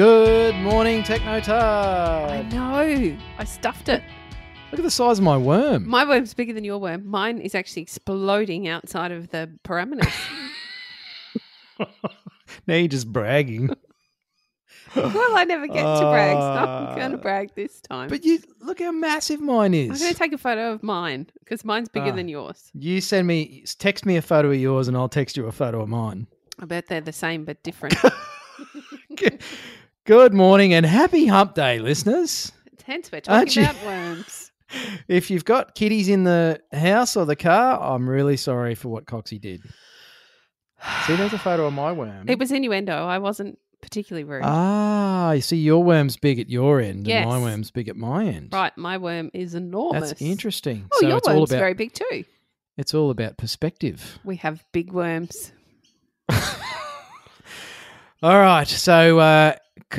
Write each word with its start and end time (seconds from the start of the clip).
Good 0.00 0.54
morning, 0.54 1.04
I 1.06 2.48
know. 2.50 3.18
I 3.36 3.44
stuffed 3.44 3.90
it. 3.90 4.02
Look 4.72 4.78
at 4.78 4.82
the 4.82 4.90
size 4.90 5.18
of 5.18 5.24
my 5.24 5.36
worm. 5.36 5.86
My 5.86 6.06
worm's 6.06 6.32
bigger 6.32 6.54
than 6.54 6.64
your 6.64 6.78
worm. 6.78 7.06
Mine 7.06 7.38
is 7.38 7.54
actually 7.54 7.82
exploding 7.82 8.66
outside 8.66 9.12
of 9.12 9.28
the 9.28 9.50
parameters. 9.62 10.10
now 12.66 12.76
you're 12.76 12.88
just 12.88 13.12
bragging. 13.12 13.68
well, 14.96 15.36
I 15.36 15.44
never 15.44 15.66
get 15.66 15.82
to 15.82 16.10
brag, 16.10 16.34
so 16.34 16.40
I'm 16.40 16.96
going 16.96 17.12
to 17.12 17.18
brag 17.18 17.54
this 17.54 17.82
time. 17.82 18.08
But 18.08 18.24
you 18.24 18.38
look 18.62 18.80
how 18.80 18.92
massive 18.92 19.42
mine 19.42 19.74
is. 19.74 19.90
I'm 19.90 19.98
going 19.98 20.14
to 20.14 20.18
take 20.18 20.32
a 20.32 20.38
photo 20.38 20.72
of 20.72 20.82
mine 20.82 21.26
because 21.40 21.62
mine's 21.62 21.90
bigger 21.90 22.12
Ah. 22.12 22.16
than 22.16 22.26
yours. 22.26 22.70
You 22.72 23.02
send 23.02 23.26
me, 23.26 23.64
text 23.78 24.06
me 24.06 24.16
a 24.16 24.22
photo 24.22 24.50
of 24.50 24.58
yours, 24.58 24.88
and 24.88 24.96
I'll 24.96 25.10
text 25.10 25.36
you 25.36 25.44
a 25.44 25.52
photo 25.52 25.82
of 25.82 25.90
mine. 25.90 26.26
I 26.58 26.64
bet 26.64 26.86
they're 26.86 27.02
the 27.02 27.12
same 27.12 27.44
but 27.44 27.62
different. 27.62 27.96
Good 30.10 30.34
morning 30.34 30.74
and 30.74 30.84
happy 30.84 31.26
Hump 31.26 31.54
Day, 31.54 31.78
listeners. 31.78 32.50
Hence, 32.84 33.12
we're 33.12 33.20
talking 33.20 33.62
about 33.62 33.84
worms. 33.84 34.50
If 35.06 35.30
you've 35.30 35.44
got 35.44 35.76
kitties 35.76 36.08
in 36.08 36.24
the 36.24 36.60
house 36.72 37.16
or 37.16 37.24
the 37.24 37.36
car, 37.36 37.80
I'm 37.80 38.10
really 38.10 38.36
sorry 38.36 38.74
for 38.74 38.88
what 38.88 39.06
Coxie 39.06 39.40
did. 39.40 39.62
See, 41.06 41.14
there's 41.14 41.32
a 41.32 41.38
photo 41.38 41.66
of 41.66 41.74
my 41.74 41.92
worm. 41.92 42.28
It 42.28 42.40
was 42.40 42.50
innuendo. 42.50 42.92
I 42.92 43.18
wasn't 43.18 43.60
particularly 43.82 44.24
rude. 44.24 44.42
Ah, 44.44 45.30
you 45.30 45.42
see, 45.42 45.58
your 45.58 45.84
worm's 45.84 46.16
big 46.16 46.40
at 46.40 46.50
your 46.50 46.80
end, 46.80 47.08
and 47.08 47.30
my 47.30 47.38
worm's 47.38 47.70
big 47.70 47.88
at 47.88 47.94
my 47.94 48.26
end. 48.26 48.48
right, 48.52 48.76
my 48.76 48.98
worm 48.98 49.30
is 49.32 49.54
enormous. 49.54 50.08
That's 50.08 50.22
interesting. 50.22 50.88
Oh, 50.92 50.98
so 51.00 51.06
your 51.06 51.18
it's 51.18 51.28
all 51.28 51.36
worm's 51.36 51.52
about 51.52 51.60
very 51.60 51.74
big 51.74 51.92
too. 51.92 52.24
it's 52.76 52.94
all 52.94 53.10
about 53.10 53.36
perspective. 53.36 54.18
We 54.24 54.34
have 54.38 54.64
big 54.72 54.90
worms. 54.92 55.52
All 58.22 58.38
right. 58.38 58.68
So, 58.68 59.18
uh, 59.18 59.54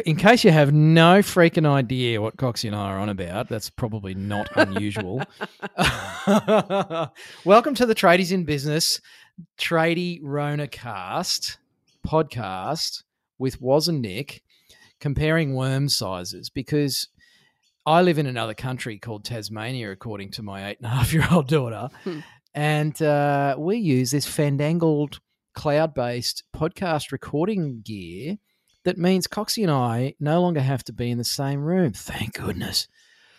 in 0.06 0.16
case 0.16 0.44
you 0.44 0.52
have 0.52 0.72
no 0.72 1.20
freaking 1.20 1.66
idea 1.66 2.22
what 2.22 2.38
Coxie 2.38 2.68
and 2.68 2.76
I 2.76 2.92
are 2.92 3.00
on 3.00 3.10
about, 3.10 3.50
that's 3.50 3.70
probably 3.70 4.14
not 4.14 4.50
unusual. 4.56 5.22
Welcome 7.46 7.76
to 7.76 7.86
the 7.86 7.96
Tradies 7.96 8.32
in 8.32 8.46
Business 8.46 9.02
Tradie 9.60 10.20
Rona 10.24 10.68
Cast 10.68 11.58
podcast 12.08 13.04
with 13.38 13.62
Woz 13.62 13.88
and 13.88 14.02
Nick 14.02 14.44
comparing 15.00 15.56
worm 15.56 15.90
sizes 15.90 16.50
because 16.50 17.10
I 17.86 18.02
live 18.02 18.18
in 18.18 18.28
another 18.28 18.54
country 18.54 18.98
called 18.98 19.26
Tasmania, 19.26 19.92
according 19.92 20.32
to 20.32 20.44
my 20.44 20.70
eight 20.70 20.78
and 20.78 20.86
a 20.86 20.90
half 20.90 21.14
year 21.14 21.28
old 21.32 21.48
daughter. 21.48 21.90
Hmm. 22.04 22.20
And 22.54 23.02
uh, 23.02 23.56
we 23.58 23.78
use 23.78 24.12
this 24.12 24.26
fandangled 24.26 25.22
cloud 25.54 25.94
based 25.94 26.44
podcast 26.54 27.14
recording 27.14 27.82
gear 27.82 28.38
that 28.84 28.98
means 28.98 29.28
Coxie 29.28 29.64
and 29.64 29.72
I 29.72 30.16
no 30.20 30.42
longer 30.42 30.62
have 30.62 30.84
to 30.86 30.94
be 30.94 31.10
in 31.12 31.18
the 31.18 31.24
same 31.24 31.62
room. 31.62 31.94
Thank 31.94 32.34
goodness. 32.34 32.88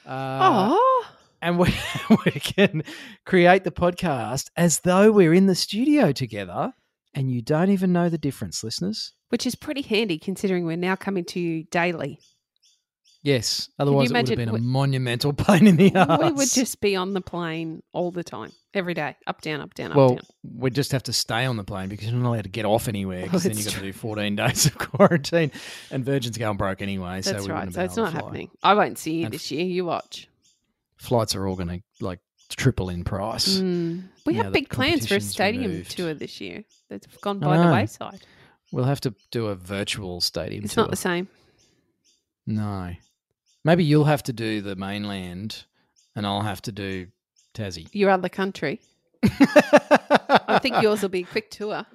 Uh, 0.06 0.70
oh, 0.72 1.06
and 1.40 1.58
we, 1.58 1.74
we 2.24 2.32
can 2.32 2.82
create 3.24 3.64
the 3.64 3.70
podcast 3.72 4.50
as 4.56 4.80
though 4.80 5.10
we're 5.10 5.34
in 5.34 5.46
the 5.46 5.54
studio 5.54 6.12
together 6.12 6.72
and 7.14 7.30
you 7.30 7.42
don't 7.42 7.70
even 7.70 7.92
know 7.92 8.08
the 8.08 8.18
difference, 8.18 8.64
listeners. 8.64 9.12
which 9.28 9.46
is 9.46 9.54
pretty 9.54 9.82
handy 9.82 10.18
considering 10.18 10.64
we're 10.64 10.76
now 10.76 10.96
coming 10.96 11.24
to 11.26 11.40
you 11.40 11.64
daily. 11.64 12.18
Yes, 13.22 13.68
otherwise 13.78 14.10
it 14.10 14.14
would 14.14 14.28
have 14.28 14.36
been 14.36 14.48
a 14.48 14.54
we- 14.54 14.60
monumental 14.60 15.32
pain 15.34 15.66
in 15.66 15.76
the 15.76 15.94
ass. 15.94 16.20
We 16.20 16.32
would 16.32 16.50
just 16.50 16.80
be 16.80 16.96
on 16.96 17.12
the 17.12 17.20
plane 17.20 17.82
all 17.92 18.10
the 18.10 18.24
time, 18.24 18.52
every 18.74 18.94
day, 18.94 19.16
up, 19.26 19.40
down, 19.42 19.60
up, 19.60 19.74
down, 19.74 19.90
up, 19.92 19.96
well, 19.96 20.08
down. 20.16 20.20
we'd 20.42 20.74
just 20.74 20.92
have 20.92 21.02
to 21.04 21.12
stay 21.12 21.44
on 21.44 21.56
the 21.56 21.64
plane 21.64 21.88
because 21.88 22.08
you're 22.08 22.18
not 22.20 22.28
allowed 22.30 22.44
to 22.44 22.48
get 22.50 22.64
off 22.64 22.88
anywhere 22.88 23.22
because 23.24 23.44
Oh, 23.44 23.48
then 23.48 23.56
you've 23.58 23.66
got 23.66 23.74
to 23.74 23.80
do 23.80 23.92
14 23.92 24.36
days 24.36 24.66
of 24.66 24.78
quarantine. 24.78 25.50
And 25.90 26.04
Virgin's 26.04 26.38
going 26.38 26.56
broke 26.56 26.82
anyway. 26.82 27.22
so 27.22 27.32
That's 27.32 27.46
we 27.46 27.52
right. 27.52 27.72
So 27.72 27.82
it's 27.82 27.96
not 27.96 28.04
able 28.04 28.12
to 28.12 28.18
fly. 28.18 28.24
happening. 28.26 28.50
I 28.62 28.74
won't 28.74 28.98
see 28.98 29.14
you 29.18 29.24
And- 29.26 29.34
this 29.34 29.50
year. 29.50 29.64
You 29.64 29.84
watch. 29.84 30.28
Flights 30.96 31.34
are 31.34 31.46
all 31.46 31.56
going 31.56 31.68
to 31.68 31.82
like 32.04 32.20
triple 32.48 32.88
in 32.88 33.02
price. 33.04 33.58
Mm. 33.58 34.04
We 34.24 34.34
have 34.34 34.52
big 34.52 34.68
plans 34.68 35.06
for 35.08 35.16
a 35.16 35.20
stadium 35.20 35.70
removed. 35.72 35.90
tour 35.96 36.14
this 36.14 36.40
year. 36.40 36.62
That's 36.88 37.06
gone 37.18 37.40
by 37.40 37.58
the 37.58 37.72
wayside. 37.72 38.20
We'll 38.70 38.84
have 38.84 39.00
to 39.02 39.14
do 39.30 39.46
a 39.48 39.54
virtual 39.54 40.20
stadium 40.20 40.64
It's 40.64 40.74
tour. 40.74 40.84
not 40.84 40.90
the 40.90 40.96
same. 40.96 41.28
No. 42.46 42.92
Maybe 43.64 43.84
you'll 43.84 44.04
have 44.04 44.22
to 44.24 44.32
do 44.32 44.60
the 44.60 44.76
mainland 44.76 45.64
and 46.16 46.26
I'll 46.26 46.42
have 46.42 46.62
to 46.62 46.72
do 46.72 47.06
Tassie. 47.54 47.88
Your 47.92 48.10
other 48.10 48.28
country. 48.28 48.80
I 49.24 50.58
think 50.60 50.82
yours 50.82 51.02
will 51.02 51.08
be 51.08 51.20
a 51.20 51.26
quick 51.26 51.50
tour. 51.50 51.86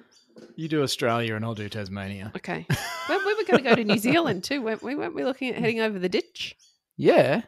You 0.56 0.68
do 0.68 0.82
Australia 0.82 1.34
and 1.34 1.44
I'll 1.44 1.54
do 1.54 1.68
Tasmania. 1.68 2.32
Okay. 2.36 2.66
well, 3.08 3.20
we 3.24 3.34
were 3.34 3.44
going 3.44 3.62
to 3.62 3.68
go 3.70 3.74
to 3.74 3.84
New 3.84 3.98
Zealand 3.98 4.44
too, 4.44 4.62
weren't 4.62 4.82
we? 4.82 4.94
Weren't 4.94 5.14
we 5.14 5.24
looking 5.24 5.50
at 5.50 5.56
heading 5.58 5.80
over 5.80 5.98
the 5.98 6.08
ditch? 6.08 6.56
Yeah. 6.96 7.42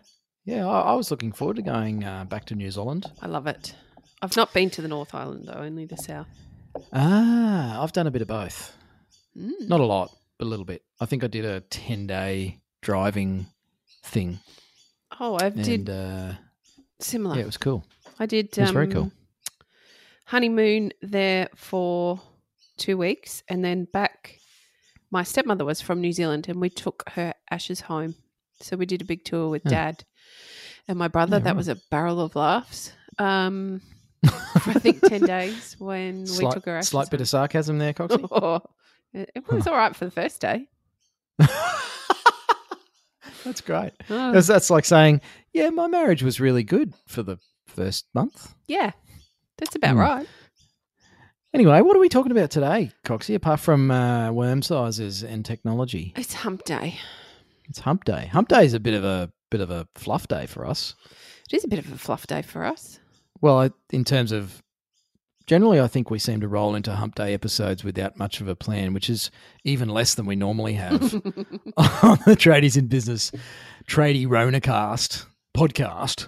Yeah, 0.45 0.67
I, 0.67 0.81
I 0.81 0.95
was 0.95 1.11
looking 1.11 1.33
forward 1.33 1.57
to 1.57 1.63
going 1.63 2.05
uh, 2.05 2.25
back 2.25 2.47
to 2.47 2.55
New 2.55 2.71
Zealand. 2.71 3.11
I 3.21 3.27
love 3.27 3.47
it. 3.47 3.75
I've 4.23 4.37
not 4.37 4.53
been 4.53 4.71
to 4.71 4.83
the 4.83 4.89
North 4.89 5.15
Island 5.15 5.49
though, 5.49 5.61
only 5.61 5.87
the 5.87 5.97
South. 5.97 6.29
Ah, 6.93 7.83
I've 7.83 7.93
done 7.93 8.07
a 8.07 8.11
bit 8.11 8.23
of 8.23 8.29
both. 8.29 8.77
Mm. 9.37 9.69
Not 9.69 9.81
a 9.81 9.85
lot, 9.87 10.15
but 10.39 10.45
a 10.47 10.49
little 10.49 10.65
bit. 10.65 10.83
I 11.01 11.07
think 11.07 11.25
I 11.25 11.27
did 11.27 11.45
a 11.45 11.61
10 11.61 12.07
day 12.07 12.61
driving 12.83 13.47
thing. 14.05 14.39
Oh, 15.19 15.39
I 15.41 15.51
did 15.51 15.91
uh, 15.91 16.33
similar. 17.01 17.37
yeah, 17.37 17.43
it 17.43 17.47
was 17.47 17.57
cool. 17.57 17.85
I 18.21 18.27
did. 18.27 18.57
It 18.57 18.61
was 18.61 18.71
very 18.71 18.87
cool. 18.89 19.03
um, 19.05 19.13
Honeymoon 20.27 20.93
there 21.03 21.49
for 21.57 22.21
two 22.77 22.97
weeks, 22.97 23.43
and 23.49 23.65
then 23.65 23.87
back. 23.93 24.37
My 25.11 25.25
stepmother 25.25 25.65
was 25.65 25.81
from 25.81 26.01
New 26.01 26.13
Zealand, 26.13 26.49
and 26.49 26.61
we 26.61 26.71
took 26.71 27.03
her 27.11 27.35
ashes 27.51 27.81
home. 27.81 28.15
So 28.61 28.77
we 28.77 28.87
did 28.87 29.03
a 29.03 29.05
big 29.05 29.25
tour 29.25 29.49
with 29.49 29.63
Yeah. 29.65 29.71
Dad 29.71 30.05
and 30.87 30.97
my 30.99 31.09
brother. 31.09 31.37
Yeah, 31.39 31.45
that 31.45 31.51
right. 31.51 31.57
was 31.57 31.67
a 31.69 31.77
barrel 31.91 32.21
of 32.21 32.37
laughs. 32.37 32.93
Um, 33.19 33.81
for 34.61 34.71
I 34.71 34.75
think 34.75 35.01
ten 35.01 35.23
days 35.23 35.75
when 35.81 36.21
we 36.39 36.49
took 36.51 36.65
her 36.67 36.77
ashes. 36.77 36.91
slight 36.91 37.11
bit 37.11 37.21
of 37.23 37.29
sarcasm 37.29 37.79
there, 37.79 37.93
Coxie. 37.95 38.21
home. 38.31 38.61
it 39.15 39.45
was 39.51 39.67
all 39.67 39.75
right 39.77 39.97
for 39.97 40.05
the 40.05 40.11
first 40.13 40.41
day. 40.41 40.69
That's 43.45 43.63
great. 43.63 43.93
Oh, 44.11 44.31
Because 44.31 44.47
that's 44.47 44.69
like 44.69 44.85
saying, 44.85 45.23
yeah, 45.55 45.71
my 45.71 45.87
marriage 45.87 46.23
was 46.23 46.41
really 46.41 46.63
good 46.63 46.93
for 47.07 47.23
the 47.23 47.39
first 47.71 48.07
month. 48.15 48.55
yeah, 48.67 48.91
that's 49.59 49.75
about 49.77 49.93
Hmm. 49.95 49.99
right. 50.01 50.27
Anyway, 51.53 51.81
what 51.81 51.97
are 51.97 52.01
we 52.01 52.09
talking 52.09 52.31
about 52.33 52.51
today, 52.51 52.93
Coxie, 53.05 53.35
apart 53.35 53.59
from 53.59 53.91
uh, 53.91 54.31
worm 54.31 54.63
sizes 54.63 55.23
and 55.25 55.45
technology? 55.45 56.13
It's 56.17 56.33
Hump 56.35 56.65
Day. 56.65 56.99
It's 57.69 57.81
hump 57.81 58.05
day. 58.05 58.27
Hump 58.33 58.49
day 58.49 58.65
is 58.65 58.75
a 58.75 58.81
bit 58.81 58.95
of 58.95 59.05
a 59.05 59.31
bit 59.51 59.61
of 59.61 59.71
a 59.71 59.87
fluff 59.95 60.27
day 60.29 60.47
for 60.47 60.67
us. 60.67 60.95
It 61.53 61.57
is 61.57 61.65
a 61.65 61.69
bit 61.69 61.79
of 61.79 61.93
a 61.93 61.99
fluff 61.99 62.27
day 62.27 62.43
for 62.43 62.65
us. 62.65 62.99
Well, 63.41 63.71
in 63.93 64.05
terms 64.05 64.33
of 64.33 64.61
generally, 65.47 65.81
I 65.81 65.87
think 65.87 66.11
we 66.11 66.19
seem 66.19 66.41
to 66.41 66.49
roll 66.49 66.75
into 66.75 66.93
hump 66.93 67.15
day 67.15 67.33
episodes 67.35 67.85
without 67.85 68.17
much 68.19 68.41
of 68.41 68.49
a 68.49 68.57
plan, 68.57 68.93
which 68.93 69.09
is 69.09 69.31
even 69.65 69.89
less 69.89 70.15
than 70.15 70.27
we 70.27 70.35
normally 70.37 70.75
have 70.75 71.03
on 71.15 72.19
the 72.27 72.37
Tradies 72.37 72.77
in 72.77 72.87
Business 72.89 73.31
Tradie 73.89 74.27
Ronacast 74.27 75.27
podcast. 75.57 76.27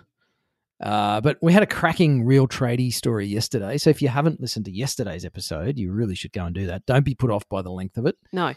Uh, 0.83 1.21
but 1.21 1.39
we 1.41 1.53
had 1.53 1.63
a 1.63 1.67
cracking 1.67 2.25
real 2.25 2.49
tradie 2.49 2.93
story 2.93 3.27
yesterday. 3.27 3.79
So 3.79 3.91
if 3.91 4.03
you 4.03 4.09
haven't 4.09 4.41
listened 4.41 4.65
to 4.65 4.73
yesterday's 4.73 5.25
episode, 5.25 5.79
you 5.79 5.93
really 5.93 6.15
should 6.15 6.33
go 6.33 6.45
and 6.45 6.55
do 6.55 6.67
that. 6.67 6.87
Don't 6.87 7.05
be 7.05 7.15
put 7.15 7.31
off 7.31 7.49
by 7.49 7.63
the 7.63 7.71
length 7.71 7.97
of 7.99 8.07
it. 8.07 8.17
no, 8.33 8.55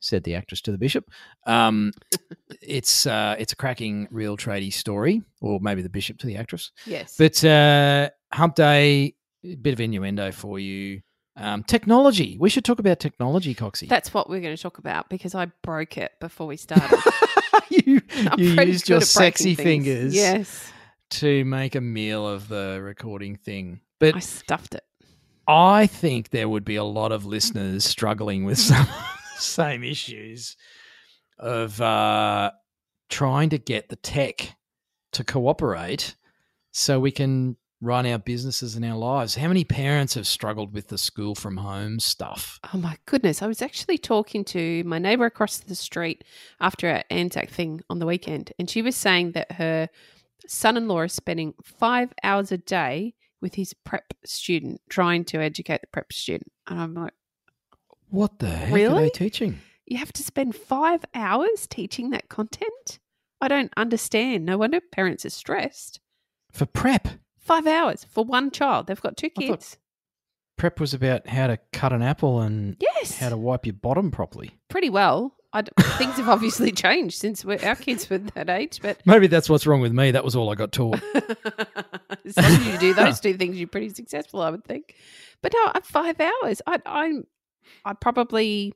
said 0.00 0.24
the 0.24 0.34
actress 0.34 0.60
to 0.62 0.72
the 0.72 0.78
bishop. 0.78 1.10
Um, 1.46 1.92
it's 2.62 3.06
uh, 3.06 3.36
it's 3.38 3.52
a 3.52 3.56
cracking 3.56 4.08
real 4.10 4.36
tradie 4.36 4.72
story, 4.72 5.22
or 5.40 5.60
maybe 5.60 5.82
the 5.82 5.88
bishop 5.88 6.18
to 6.18 6.26
the 6.26 6.36
actress. 6.36 6.70
yes, 6.86 7.16
But 7.18 7.44
uh, 7.44 8.10
Hump 8.32 8.54
Day, 8.54 9.14
a 9.44 9.54
bit 9.56 9.74
of 9.74 9.80
innuendo 9.80 10.32
for 10.32 10.58
you. 10.58 11.02
Um, 11.38 11.64
technology. 11.64 12.38
We 12.40 12.48
should 12.48 12.64
talk 12.64 12.78
about 12.78 12.98
technology, 12.98 13.54
Coxie. 13.54 13.88
That's 13.88 14.14
what 14.14 14.30
we're 14.30 14.40
going 14.40 14.56
to 14.56 14.62
talk 14.62 14.78
about 14.78 15.10
because 15.10 15.34
I 15.34 15.46
broke 15.62 15.98
it 15.98 16.12
before 16.18 16.46
we 16.46 16.56
started. 16.56 16.98
you 17.70 18.00
I'm 18.30 18.38
you 18.38 18.52
used 18.52 18.88
your 18.88 19.02
sexy 19.02 19.54
things. 19.54 19.66
fingers 19.66 20.14
Yes, 20.14 20.72
to 21.10 21.44
make 21.44 21.74
a 21.74 21.80
meal 21.80 22.26
of 22.26 22.48
the 22.48 22.80
recording 22.82 23.36
thing. 23.36 23.80
But 23.98 24.16
I 24.16 24.20
stuffed 24.20 24.74
it. 24.74 24.84
I 25.48 25.86
think 25.86 26.30
there 26.30 26.48
would 26.48 26.64
be 26.64 26.76
a 26.76 26.84
lot 26.84 27.12
of 27.12 27.24
listeners 27.24 27.84
struggling 27.84 28.44
with 28.44 28.58
some 28.58 28.86
same 29.36 29.84
issues 29.84 30.56
of 31.38 31.80
uh, 31.80 32.50
trying 33.08 33.50
to 33.50 33.58
get 33.58 33.88
the 33.88 33.96
tech 33.96 34.56
to 35.12 35.24
cooperate 35.24 36.16
so 36.72 36.98
we 36.98 37.12
can 37.12 37.56
run 37.80 38.06
our 38.06 38.18
businesses 38.18 38.74
and 38.74 38.84
our 38.84 38.96
lives. 38.96 39.36
How 39.36 39.48
many 39.48 39.64
parents 39.64 40.14
have 40.14 40.26
struggled 40.26 40.72
with 40.72 40.88
the 40.88 40.98
school 40.98 41.34
from 41.34 41.58
home 41.58 42.00
stuff? 42.00 42.58
Oh 42.72 42.78
my 42.78 42.96
goodness. 43.06 43.42
I 43.42 43.46
was 43.46 43.62
actually 43.62 43.98
talking 43.98 44.44
to 44.46 44.82
my 44.84 44.98
neighbor 44.98 45.26
across 45.26 45.58
the 45.58 45.74
street 45.74 46.24
after 46.60 46.88
our 46.88 47.04
Anzac 47.10 47.50
thing 47.50 47.82
on 47.90 47.98
the 47.98 48.06
weekend, 48.06 48.52
and 48.58 48.68
she 48.68 48.82
was 48.82 48.96
saying 48.96 49.32
that 49.32 49.52
her 49.52 49.88
son 50.46 50.76
in 50.76 50.88
law 50.88 51.02
is 51.02 51.12
spending 51.12 51.54
five 51.62 52.12
hours 52.22 52.52
a 52.52 52.58
day 52.58 53.14
with 53.40 53.54
his 53.54 53.74
prep 53.74 54.14
student 54.24 54.80
trying 54.88 55.24
to 55.26 55.38
educate 55.38 55.80
the 55.80 55.86
prep 55.88 56.12
student. 56.12 56.50
And 56.66 56.80
I'm 56.80 56.94
like, 56.94 57.12
What 58.10 58.38
the 58.38 58.48
heck 58.48 58.70
are 58.70 58.74
Really? 58.74 59.04
they 59.04 59.10
teaching? 59.10 59.58
you 59.86 59.98
have 59.98 60.12
to 60.14 60.22
spend 60.22 60.56
five 60.56 61.04
hours 61.14 61.66
teaching 61.68 62.10
that 62.10 62.28
content? 62.28 62.98
I 63.40 63.48
don't 63.48 63.72
understand. 63.76 64.46
No 64.46 64.58
wonder 64.58 64.80
parents 64.80 65.24
are 65.26 65.30
stressed. 65.30 66.00
For 66.52 66.66
prep. 66.66 67.08
Five 67.38 67.66
hours 67.66 68.04
for 68.04 68.24
one 68.24 68.50
child. 68.50 68.86
They've 68.86 69.00
got 69.00 69.16
two 69.16 69.30
kids. 69.30 69.76
Prep 70.56 70.80
was 70.80 70.94
about 70.94 71.26
how 71.28 71.46
to 71.48 71.58
cut 71.72 71.92
an 71.92 72.02
apple 72.02 72.40
and 72.40 72.76
Yes. 72.80 73.18
how 73.18 73.28
to 73.28 73.36
wipe 73.36 73.66
your 73.66 73.74
bottom 73.74 74.10
properly. 74.10 74.56
pretty 74.68 74.88
well. 74.90 75.36
I 75.56 75.62
things 75.96 76.16
have 76.16 76.28
obviously 76.28 76.70
changed 76.70 77.16
since 77.18 77.42
we're, 77.44 77.58
our 77.64 77.76
kids 77.76 78.10
were 78.10 78.18
that 78.18 78.50
age, 78.50 78.80
but 78.82 79.00
Maybe 79.06 79.26
that's 79.26 79.48
what's 79.48 79.66
wrong 79.66 79.80
with 79.80 79.92
me. 79.92 80.10
That 80.10 80.24
was 80.24 80.36
all 80.36 80.50
I 80.50 80.54
got 80.54 80.70
taught. 80.70 81.00
as 81.14 82.36
long 82.36 82.52
as 82.52 82.66
you 82.66 82.78
do 82.78 82.92
those 82.92 83.20
two 83.20 83.34
things, 83.38 83.56
you're 83.58 83.68
pretty 83.68 83.88
successful, 83.88 84.42
I 84.42 84.50
would 84.50 84.64
think. 84.64 84.94
But 85.42 85.54
no, 85.54 85.72
at 85.74 85.86
five 85.86 86.20
hours, 86.20 86.60
I, 86.66 86.78
I'm, 86.84 87.24
I 87.86 87.94
probably 87.94 88.74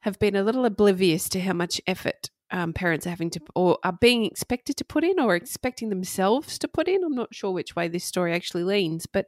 have 0.00 0.18
been 0.20 0.36
a 0.36 0.44
little 0.44 0.64
oblivious 0.64 1.28
to 1.30 1.40
how 1.40 1.54
much 1.54 1.80
effort 1.88 2.30
um, 2.52 2.72
parents 2.72 3.06
are 3.06 3.10
having 3.10 3.30
to, 3.30 3.40
or 3.56 3.78
are 3.82 3.98
being 4.00 4.24
expected 4.24 4.76
to 4.76 4.84
put 4.84 5.02
in, 5.02 5.18
or 5.18 5.34
expecting 5.34 5.88
themselves 5.88 6.56
to 6.60 6.68
put 6.68 6.86
in. 6.86 7.02
I'm 7.02 7.16
not 7.16 7.34
sure 7.34 7.50
which 7.50 7.74
way 7.74 7.88
this 7.88 8.04
story 8.04 8.32
actually 8.32 8.62
leans, 8.62 9.06
but 9.06 9.26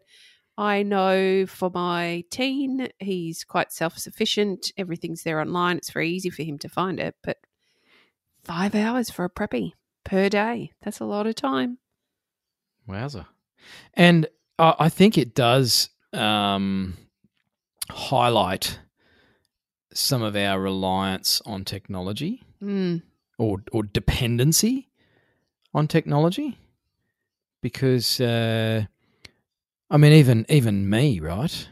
I 0.61 0.83
know 0.83 1.47
for 1.47 1.71
my 1.73 2.23
teen, 2.31 2.89
he's 2.99 3.45
quite 3.45 3.73
self 3.73 3.97
sufficient. 3.97 4.73
Everything's 4.77 5.23
there 5.23 5.41
online. 5.41 5.79
It's 5.79 5.91
very 5.91 6.11
easy 6.11 6.29
for 6.29 6.43
him 6.43 6.59
to 6.59 6.69
find 6.69 7.01
it. 7.01 7.17
But 7.23 7.39
five 8.45 8.75
hours 8.75 9.09
for 9.11 9.25
a 9.25 9.31
preppy 9.31 9.73
per 10.05 10.29
day, 10.29 10.73
that's 10.83 11.01
a 11.01 11.07
lot 11.07 11.27
of 11.27 11.35
time. 11.35 11.79
Wowza. 12.87 13.27
And 13.95 14.27
uh, 14.59 14.75
I 14.79 14.91
think 14.91 15.17
it 15.17 15.35
does 15.35 15.89
um, 16.13 16.97
highlight 17.89 18.81
some 19.95 20.21
of 20.23 20.37
our 20.37 20.61
reliance 20.61 21.41
on 21.47 21.65
technology 21.65 22.43
Mm. 22.63 23.01
or, 23.39 23.63
or 23.73 23.85
dependency 23.85 24.91
on 25.73 25.89
technology. 25.89 26.59
Because, 27.63 28.21
uh, 28.21 28.85
I 29.91 29.97
mean, 29.97 30.13
even 30.13 30.47
even 30.49 30.89
me, 30.89 31.21
right? 31.21 31.69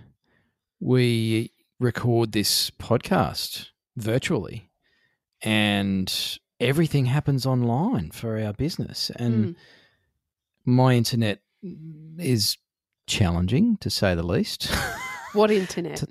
We 0.81 1.53
record 1.81 2.33
this 2.33 2.71
podcast 2.71 3.67
virtually, 3.97 4.71
and 5.43 6.13
everything 6.61 7.07
happens 7.07 7.47
online 7.47 8.11
for 8.11 8.39
our 8.41 8.53
business. 8.53 9.11
And 9.17 9.47
Mm. 9.47 9.57
my 10.65 10.95
internet 10.95 11.41
is 12.19 12.57
challenging 13.07 13.77
to 13.79 13.91
say 13.91 14.15
the 14.15 14.23
least. 14.27 14.69
What 15.33 15.51
internet? 15.63 16.05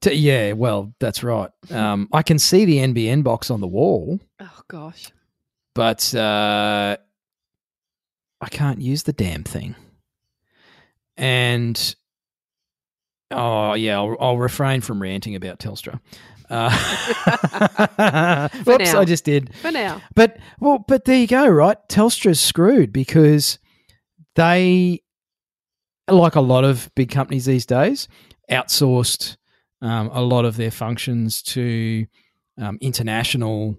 T- 0.00 0.14
yeah, 0.14 0.52
well, 0.52 0.94
that's 0.98 1.22
right. 1.22 1.50
Um, 1.70 2.08
I 2.12 2.22
can 2.22 2.38
see 2.38 2.64
the 2.64 2.78
NBN 2.78 3.22
box 3.22 3.50
on 3.50 3.60
the 3.60 3.66
wall, 3.68 4.18
oh 4.40 4.60
gosh. 4.68 5.10
but 5.74 6.14
uh, 6.14 6.96
I 8.40 8.48
can't 8.48 8.80
use 8.80 9.04
the 9.04 9.12
damn 9.12 9.44
thing. 9.44 9.74
And 11.20 11.94
oh 13.30 13.74
yeah, 13.74 13.98
I'll, 13.98 14.16
I'll 14.18 14.38
refrain 14.38 14.80
from 14.80 15.02
ranting 15.02 15.36
about 15.36 15.60
Telstra. 15.60 16.00
Uh, 16.48 18.48
whoops, 18.64 18.92
now. 18.92 19.00
I 19.00 19.04
just 19.04 19.24
did. 19.24 19.54
For 19.56 19.70
now. 19.70 20.00
But 20.16 20.38
well, 20.58 20.78
but 20.78 21.04
there 21.04 21.18
you 21.18 21.26
go, 21.26 21.46
right? 21.46 21.76
Telstra's 21.88 22.40
screwed 22.40 22.90
because 22.90 23.58
they, 24.34 25.02
like 26.08 26.34
a 26.34 26.40
lot 26.40 26.64
of 26.64 26.90
big 26.96 27.10
companies 27.10 27.44
these 27.44 27.66
days, 27.66 28.08
outsourced 28.50 29.36
um, 29.82 30.10
a 30.12 30.22
lot 30.22 30.46
of 30.46 30.56
their 30.56 30.70
functions 30.70 31.42
to 31.42 32.06
um, 32.58 32.78
international 32.80 33.76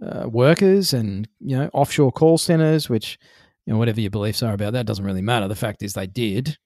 uh, 0.00 0.28
workers 0.28 0.92
and 0.92 1.28
you 1.40 1.56
know 1.56 1.70
offshore 1.72 2.12
call 2.12 2.36
centers, 2.36 2.90
which 2.90 3.18
you 3.66 3.72
know 3.72 3.78
whatever 3.78 4.00
your 4.00 4.10
beliefs 4.10 4.42
are 4.42 4.54
about 4.54 4.72
that 4.72 4.86
doesn't 4.86 5.04
really 5.04 5.22
matter. 5.22 5.48
The 5.48 5.54
fact 5.54 5.82
is 5.82 5.94
they 5.94 6.06
did, 6.06 6.58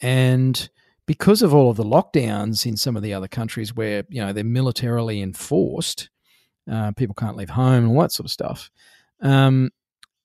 and 0.00 0.68
because 1.06 1.42
of 1.42 1.54
all 1.54 1.70
of 1.70 1.76
the 1.76 1.84
lockdowns 1.84 2.66
in 2.66 2.76
some 2.76 2.96
of 2.96 3.02
the 3.02 3.14
other 3.14 3.28
countries 3.28 3.74
where 3.74 4.04
you 4.08 4.20
know 4.20 4.32
they're 4.32 4.44
militarily 4.44 5.22
enforced, 5.22 6.10
uh, 6.70 6.92
people 6.92 7.14
can't 7.14 7.36
leave 7.36 7.50
home 7.50 7.84
and 7.84 7.88
all 7.88 8.02
that 8.02 8.12
sort 8.12 8.26
of 8.26 8.30
stuff. 8.30 8.70
Um, 9.20 9.70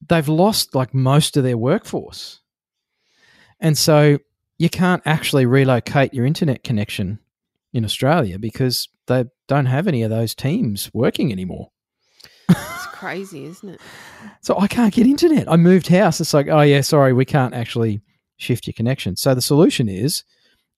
they've 0.07 0.27
lost 0.27 0.75
like 0.75 0.93
most 0.93 1.37
of 1.37 1.43
their 1.43 1.57
workforce, 1.57 2.41
and 3.59 3.77
so 3.77 4.19
you 4.57 4.69
can't 4.69 5.01
actually 5.05 5.45
relocate 5.45 6.13
your 6.13 6.25
internet 6.25 6.63
connection 6.63 7.19
in 7.73 7.83
Australia 7.83 8.39
because 8.39 8.87
they 9.07 9.25
don't 9.47 9.65
have 9.65 9.87
any 9.87 10.03
of 10.03 10.09
those 10.09 10.35
teams 10.35 10.89
working 10.93 11.31
anymore. 11.31 11.71
Crazy, 13.03 13.43
isn't 13.43 13.67
it? 13.67 13.81
So 14.39 14.57
I 14.57 14.67
can't 14.67 14.93
get 14.93 15.05
internet. 15.05 15.51
I 15.51 15.57
moved 15.57 15.87
house. 15.89 16.21
It's 16.21 16.33
like, 16.33 16.47
oh 16.47 16.61
yeah, 16.61 16.79
sorry, 16.79 17.11
we 17.11 17.25
can't 17.25 17.53
actually 17.53 18.01
shift 18.37 18.65
your 18.65 18.73
connection. 18.73 19.17
So 19.17 19.35
the 19.35 19.41
solution 19.41 19.89
is 19.89 20.23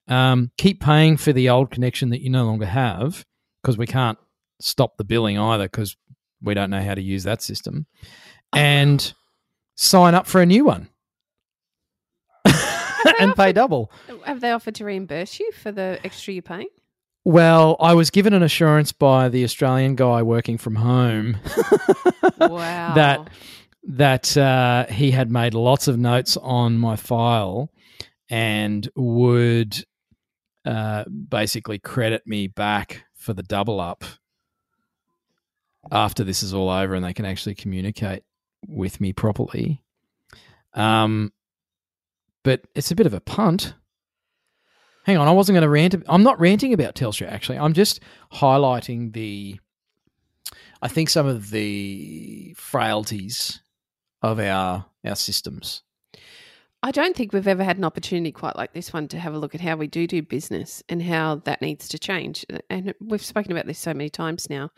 um, 0.08 0.50
keep 0.58 0.82
paying 0.82 1.18
for 1.18 1.34
the 1.34 1.50
old 1.50 1.70
connection 1.70 2.10
that 2.10 2.22
you 2.22 2.32
no 2.32 2.46
longer 2.46 2.66
have 2.66 3.24
because 3.62 3.78
we 3.78 3.86
can't 3.86 4.18
stop 4.60 4.98
the 4.98 5.04
billing 5.04 5.38
either 5.38 5.66
because 5.66 5.96
we 6.42 6.56
don't 6.56 6.72
know 6.72 6.82
how 6.82 6.96
to 6.96 7.02
use 7.02 7.26
that 7.26 7.44
system, 7.44 7.86
and 8.54 9.14
sign 9.76 10.16
up 10.16 10.26
for 10.26 10.42
a 10.42 10.48
new 10.48 10.66
one 10.66 10.90
and 13.20 13.36
pay 13.36 13.54
double. 13.54 13.92
Have 14.24 14.42
they 14.42 14.52
offered 14.52 14.74
to 14.76 14.86
reimburse 14.86 15.40
you 15.40 15.52
for 15.52 15.72
the 15.72 16.00
extra 16.04 16.34
you're 16.34 16.42
paying? 16.42 16.70
Well, 17.26 17.76
I 17.80 17.96
was 17.96 18.12
given 18.12 18.34
an 18.34 18.44
assurance 18.44 18.92
by 18.92 19.30
the 19.30 19.44
Australian 19.44 19.96
guy 19.96 20.22
working 20.22 20.60
from 20.60 20.76
home 20.76 21.38
Wow. 22.40 22.94
that 22.94 23.30
that 23.88 24.38
uh, 24.38 24.86
he 24.88 25.12
had 25.12 25.32
made 25.32 25.54
lots 25.56 25.88
of 25.88 25.98
notes 25.98 26.38
on 26.38 26.78
my 26.78 26.96
file 26.96 27.72
and 28.30 28.88
would 28.96 29.84
uh, 30.66 31.04
basically 31.06 31.80
credit 31.80 32.26
me 32.26 32.48
back 32.48 33.04
for 33.16 33.34
the 33.34 33.44
double 33.44 33.80
up 33.80 34.04
after 35.92 36.24
this 36.24 36.42
is 36.42 36.54
all 36.54 36.70
over 36.70 36.96
and 36.96 37.06
they 37.06 37.14
can 37.14 37.26
actually 37.26 37.54
communicate 37.56 38.24
with 38.68 39.00
me 39.00 39.14
properly. 39.14 39.84
Um, 40.74 41.32
but 42.44 42.62
it's 42.76 42.92
a 42.92 42.96
bit 42.96 43.06
of 43.06 43.14
a 43.14 43.22
punt. 43.22 43.74
Hang 45.06 45.18
on, 45.18 45.28
I 45.28 45.32
wasn't 45.32 45.54
going 45.56 45.62
to 45.62 45.70
rant. 45.70 45.96
I'm 46.08 46.24
not 46.24 46.40
ranting 46.40 46.74
about 46.74 46.96
Telstra, 46.96 47.32
actually. 47.32 47.60
I'm 47.60 47.74
just 47.74 48.00
highlighting 48.34 49.14
the, 49.14 49.60
I 50.82 50.88
think, 50.88 51.10
some 51.10 51.28
of 51.28 51.52
the 51.52 52.56
frailties 52.58 53.62
of 54.24 54.40
our 54.40 54.86
our 55.06 55.16
systems. 55.16 55.84
I 56.82 56.92
don't 56.92 57.16
think 57.16 57.34
we've 57.34 57.48
ever 57.48 57.64
had 57.64 57.78
an 57.78 57.84
opportunity 57.84 58.32
quite 58.32 58.56
like 58.56 58.74
this 58.74 58.94
one 58.94 59.08
to 59.10 59.20
have 59.20 59.34
a 59.34 59.40
look 59.40 59.56
at 59.56 59.62
how 59.62 59.76
we 59.76 59.88
do 59.88 60.08
do 60.08 60.24
business 60.24 60.84
and 60.90 61.02
how 61.02 61.36
that 61.46 61.62
needs 61.62 61.88
to 61.90 62.00
change. 62.00 62.46
And 62.70 62.94
we've 63.00 63.24
spoken 63.24 63.52
about 63.52 63.68
this 63.68 63.80
so 63.80 63.94
many 63.94 64.10
times 64.10 64.50
now. 64.50 64.72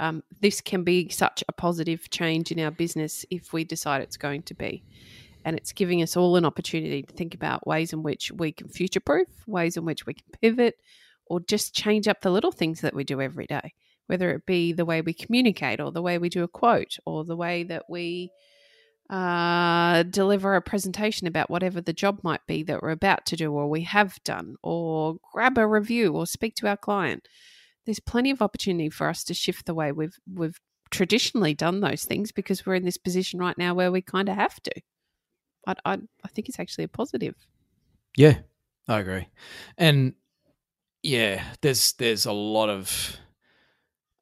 Um, 0.00 0.22
this 0.40 0.60
can 0.60 0.84
be 0.84 1.08
such 1.08 1.42
a 1.48 1.52
positive 1.52 2.10
change 2.10 2.50
in 2.50 2.60
our 2.60 2.70
business 2.70 3.24
if 3.30 3.52
we 3.52 3.64
decide 3.64 4.02
it's 4.02 4.16
going 4.16 4.42
to 4.42 4.54
be. 4.54 4.84
And 5.44 5.56
it's 5.56 5.72
giving 5.72 6.02
us 6.02 6.16
all 6.16 6.36
an 6.36 6.44
opportunity 6.44 7.02
to 7.02 7.12
think 7.12 7.34
about 7.34 7.66
ways 7.66 7.92
in 7.92 8.02
which 8.02 8.32
we 8.32 8.52
can 8.52 8.68
future 8.68 9.00
proof, 9.00 9.28
ways 9.46 9.76
in 9.76 9.84
which 9.84 10.06
we 10.06 10.14
can 10.14 10.24
pivot, 10.40 10.76
or 11.26 11.40
just 11.40 11.74
change 11.74 12.08
up 12.08 12.20
the 12.20 12.30
little 12.30 12.52
things 12.52 12.80
that 12.80 12.94
we 12.94 13.04
do 13.04 13.20
every 13.20 13.46
day, 13.46 13.74
whether 14.06 14.30
it 14.30 14.46
be 14.46 14.72
the 14.72 14.84
way 14.84 15.00
we 15.00 15.12
communicate, 15.12 15.80
or 15.80 15.92
the 15.92 16.02
way 16.02 16.18
we 16.18 16.28
do 16.28 16.42
a 16.42 16.48
quote, 16.48 16.96
or 17.04 17.24
the 17.24 17.36
way 17.36 17.62
that 17.64 17.84
we 17.88 18.30
uh, 19.10 20.02
deliver 20.04 20.54
a 20.54 20.62
presentation 20.62 21.26
about 21.26 21.50
whatever 21.50 21.80
the 21.80 21.92
job 21.92 22.20
might 22.22 22.40
be 22.46 22.62
that 22.62 22.82
we're 22.82 22.90
about 22.90 23.26
to 23.26 23.36
do 23.36 23.52
or 23.52 23.68
we 23.68 23.82
have 23.82 24.18
done, 24.24 24.56
or 24.62 25.16
grab 25.32 25.58
a 25.58 25.66
review 25.66 26.12
or 26.12 26.26
speak 26.26 26.54
to 26.56 26.68
our 26.68 26.76
client. 26.76 27.28
There's 27.84 28.00
plenty 28.00 28.30
of 28.30 28.40
opportunity 28.40 28.88
for 28.88 29.08
us 29.08 29.24
to 29.24 29.34
shift 29.34 29.66
the 29.66 29.74
way 29.74 29.92
we've 29.92 30.16
we've 30.32 30.58
traditionally 30.90 31.54
done 31.54 31.80
those 31.80 32.04
things 32.04 32.32
because 32.32 32.64
we're 32.64 32.76
in 32.76 32.84
this 32.84 32.96
position 32.96 33.40
right 33.40 33.58
now 33.58 33.74
where 33.74 33.92
we 33.92 34.00
kind 34.00 34.28
of 34.28 34.36
have 34.36 34.62
to. 34.62 34.72
I, 35.66 35.74
I, 35.84 35.92
I 35.94 36.28
think 36.28 36.48
it's 36.48 36.58
actually 36.60 36.84
a 36.84 36.88
positive. 36.88 37.34
Yeah, 38.16 38.38
I 38.88 39.00
agree. 39.00 39.28
And 39.78 40.14
yeah, 41.02 41.42
there's 41.60 41.92
there's 41.94 42.26
a 42.26 42.32
lot 42.32 42.68
of 42.70 43.16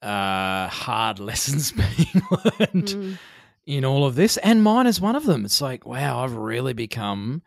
uh, 0.01 0.69
hard 0.69 1.19
lessons 1.31 1.73
being 1.73 2.23
learned 2.31 2.89
Mm. 2.89 3.19
in 3.67 3.85
all 3.85 4.05
of 4.05 4.15
this, 4.17 4.37
and 4.39 4.63
mine 4.63 4.87
is 4.87 5.01
one 5.01 5.17
of 5.17 5.25
them. 5.27 5.45
It's 5.45 5.61
like, 5.61 5.87
wow, 5.87 6.25
I've 6.25 6.35
really 6.35 6.73
become 6.73 7.43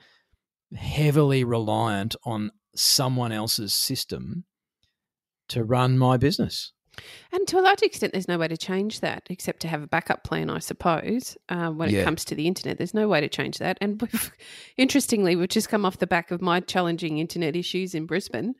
heavily 0.75 1.43
reliant 1.43 2.15
on 2.23 2.51
someone 2.75 3.31
else's 3.31 3.73
system 3.73 4.45
to 5.49 5.63
run 5.63 5.97
my 5.97 6.17
business. 6.17 6.71
And 7.31 7.47
to 7.47 7.59
a 7.59 7.61
large 7.61 7.81
extent, 7.81 8.13
there's 8.13 8.27
no 8.27 8.37
way 8.37 8.47
to 8.47 8.57
change 8.57 8.99
that 9.01 9.23
except 9.29 9.59
to 9.61 9.67
have 9.67 9.81
a 9.83 9.87
backup 9.87 10.23
plan, 10.23 10.49
I 10.49 10.59
suppose. 10.59 11.37
Um, 11.49 11.77
when 11.77 11.89
Yeah. 11.89 12.01
it 12.01 12.03
comes 12.05 12.23
to 12.25 12.35
the 12.35 12.47
internet, 12.47 12.77
there's 12.77 12.93
no 12.93 13.07
way 13.07 13.21
to 13.21 13.27
change 13.27 13.57
that. 13.59 13.77
And 13.81 14.01
we've, 14.01 14.31
interestingly, 14.77 15.35
we've 15.35 15.49
just 15.49 15.69
come 15.69 15.85
off 15.85 15.99
the 15.99 16.07
back 16.07 16.31
of 16.31 16.41
my 16.41 16.59
challenging 16.59 17.17
internet 17.19 17.55
issues 17.55 17.93
in 17.95 18.05
Brisbane. 18.05 18.55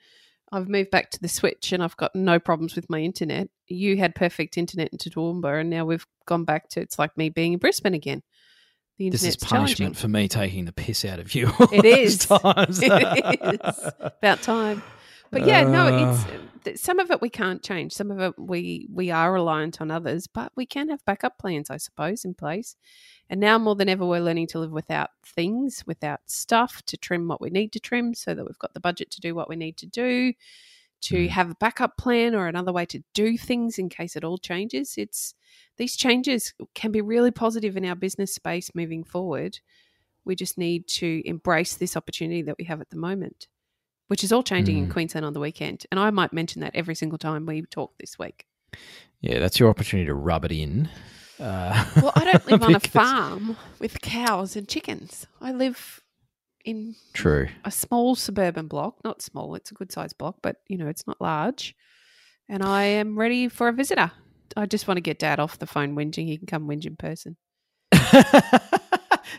I've 0.51 0.69
moved 0.69 0.91
back 0.91 1.09
to 1.11 1.19
the 1.21 1.27
Switch 1.27 1.71
and 1.71 1.81
I've 1.83 1.97
got 1.97 2.15
no 2.15 2.39
problems 2.39 2.75
with 2.75 2.89
my 2.89 2.99
internet. 2.99 3.49
You 3.67 3.97
had 3.97 4.13
perfect 4.15 4.57
internet 4.57 4.89
in 4.91 4.99
Toowoomba, 4.99 5.61
and 5.61 5.69
now 5.69 5.85
we've 5.85 6.05
gone 6.27 6.43
back 6.45 6.69
to 6.69 6.81
it's 6.81 6.99
like 6.99 7.17
me 7.17 7.29
being 7.29 7.53
in 7.53 7.59
Brisbane 7.59 7.95
again. 7.95 8.21
This 8.97 9.23
is 9.23 9.35
punishment 9.35 9.97
for 9.97 10.07
me 10.07 10.27
taking 10.29 10.63
the 10.65 10.71
piss 10.71 11.03
out 11.03 11.19
of 11.19 11.35
you. 11.35 11.51
It 11.73 11.83
is. 11.83 12.19
times. 12.25 12.79
It 12.81 13.59
is. 13.65 13.89
About 13.99 14.41
time. 14.41 14.81
But 15.31 15.45
yeah, 15.45 15.63
no, 15.63 15.87
it's 15.87 16.23
Uh. 16.23 16.37
Some 16.75 16.99
of 16.99 17.11
it 17.11 17.21
we 17.21 17.29
can't 17.29 17.63
change. 17.63 17.93
Some 17.93 18.11
of 18.11 18.19
it 18.19 18.39
we 18.39 18.87
we 18.91 19.11
are 19.11 19.31
reliant 19.33 19.81
on 19.81 19.91
others, 19.91 20.27
but 20.27 20.51
we 20.55 20.65
can 20.65 20.89
have 20.89 21.05
backup 21.05 21.37
plans, 21.37 21.69
I 21.69 21.77
suppose, 21.77 22.25
in 22.25 22.33
place. 22.33 22.75
And 23.29 23.39
now 23.39 23.57
more 23.57 23.75
than 23.75 23.89
ever, 23.89 24.05
we're 24.05 24.19
learning 24.19 24.47
to 24.47 24.59
live 24.59 24.71
without 24.71 25.09
things, 25.25 25.83
without 25.87 26.21
stuff 26.27 26.83
to 26.87 26.97
trim 26.97 27.27
what 27.27 27.41
we 27.41 27.49
need 27.49 27.71
to 27.73 27.79
trim, 27.79 28.13
so 28.13 28.33
that 28.33 28.45
we've 28.45 28.59
got 28.59 28.73
the 28.73 28.79
budget 28.79 29.11
to 29.11 29.21
do 29.21 29.33
what 29.35 29.49
we 29.49 29.55
need 29.55 29.77
to 29.77 29.85
do. 29.85 30.33
To 31.01 31.15
Mm. 31.27 31.29
have 31.29 31.51
a 31.51 31.55
backup 31.55 31.97
plan 31.97 32.33
or 32.33 32.47
another 32.47 32.71
way 32.71 32.85
to 32.87 33.03
do 33.13 33.37
things 33.37 33.77
in 33.77 33.89
case 33.89 34.15
it 34.15 34.23
all 34.23 34.37
changes. 34.37 34.95
It's 34.97 35.35
these 35.77 35.95
changes 35.95 36.53
can 36.73 36.91
be 36.91 37.01
really 37.01 37.31
positive 37.31 37.77
in 37.77 37.85
our 37.85 37.95
business 37.95 38.33
space 38.33 38.73
moving 38.73 39.03
forward. 39.03 39.59
We 40.23 40.35
just 40.35 40.57
need 40.57 40.87
to 40.87 41.21
embrace 41.25 41.75
this 41.75 41.95
opportunity 41.95 42.41
that 42.43 42.57
we 42.57 42.63
have 42.65 42.81
at 42.81 42.89
the 42.89 42.97
moment, 42.97 43.47
which 44.07 44.23
is 44.23 44.31
all 44.31 44.43
changing 44.43 44.77
in 44.77 44.87
Mm. 44.87 44.91
Queensland 44.91 45.25
on 45.25 45.33
the 45.33 45.39
weekend. 45.39 45.85
And 45.91 45.99
I 45.99 46.09
might 46.09 46.33
mention 46.33 46.61
that 46.61 46.75
every 46.75 46.95
single 46.95 47.17
time 47.17 47.45
we 47.45 47.61
talk 47.63 47.93
this 47.99 48.17
week. 48.19 48.45
Yeah, 49.21 49.39
that's 49.39 49.59
your 49.59 49.69
opportunity 49.69 50.07
to 50.07 50.13
rub 50.13 50.45
it 50.45 50.51
in. 50.51 50.89
Uh, 51.39 51.85
Well, 52.01 52.11
I 52.15 52.23
don't 52.31 52.45
live 52.47 52.63
on 52.63 52.75
a 52.75 52.79
farm 52.79 53.57
with 53.79 54.01
cows 54.01 54.55
and 54.55 54.67
chickens. 54.67 55.27
I 55.41 55.51
live 55.51 56.01
in 56.63 56.95
True. 57.13 57.47
a 57.63 57.71
small 57.71 58.15
suburban 58.15 58.67
block. 58.67 59.03
Not 59.03 59.21
small, 59.21 59.55
it's 59.55 59.71
a 59.71 59.73
good 59.75 59.91
sized 59.91 60.17
block, 60.17 60.37
but 60.41 60.57
you 60.67 60.77
know, 60.77 60.87
it's 60.87 61.05
not 61.07 61.19
large. 61.21 61.75
And 62.47 62.63
I 62.63 62.83
am 62.83 63.17
ready 63.17 63.47
for 63.49 63.67
a 63.67 63.73
visitor. 63.73 64.11
I 64.55 64.65
just 64.65 64.87
want 64.87 64.97
to 64.97 65.01
get 65.01 65.19
dad 65.19 65.39
off 65.39 65.59
the 65.59 65.65
phone 65.67 65.95
whinging. 65.95 66.27
He 66.27 66.37
can 66.37 66.47
come 66.47 66.67
whinge 66.67 66.85
in 66.85 66.95
person. 66.95 67.35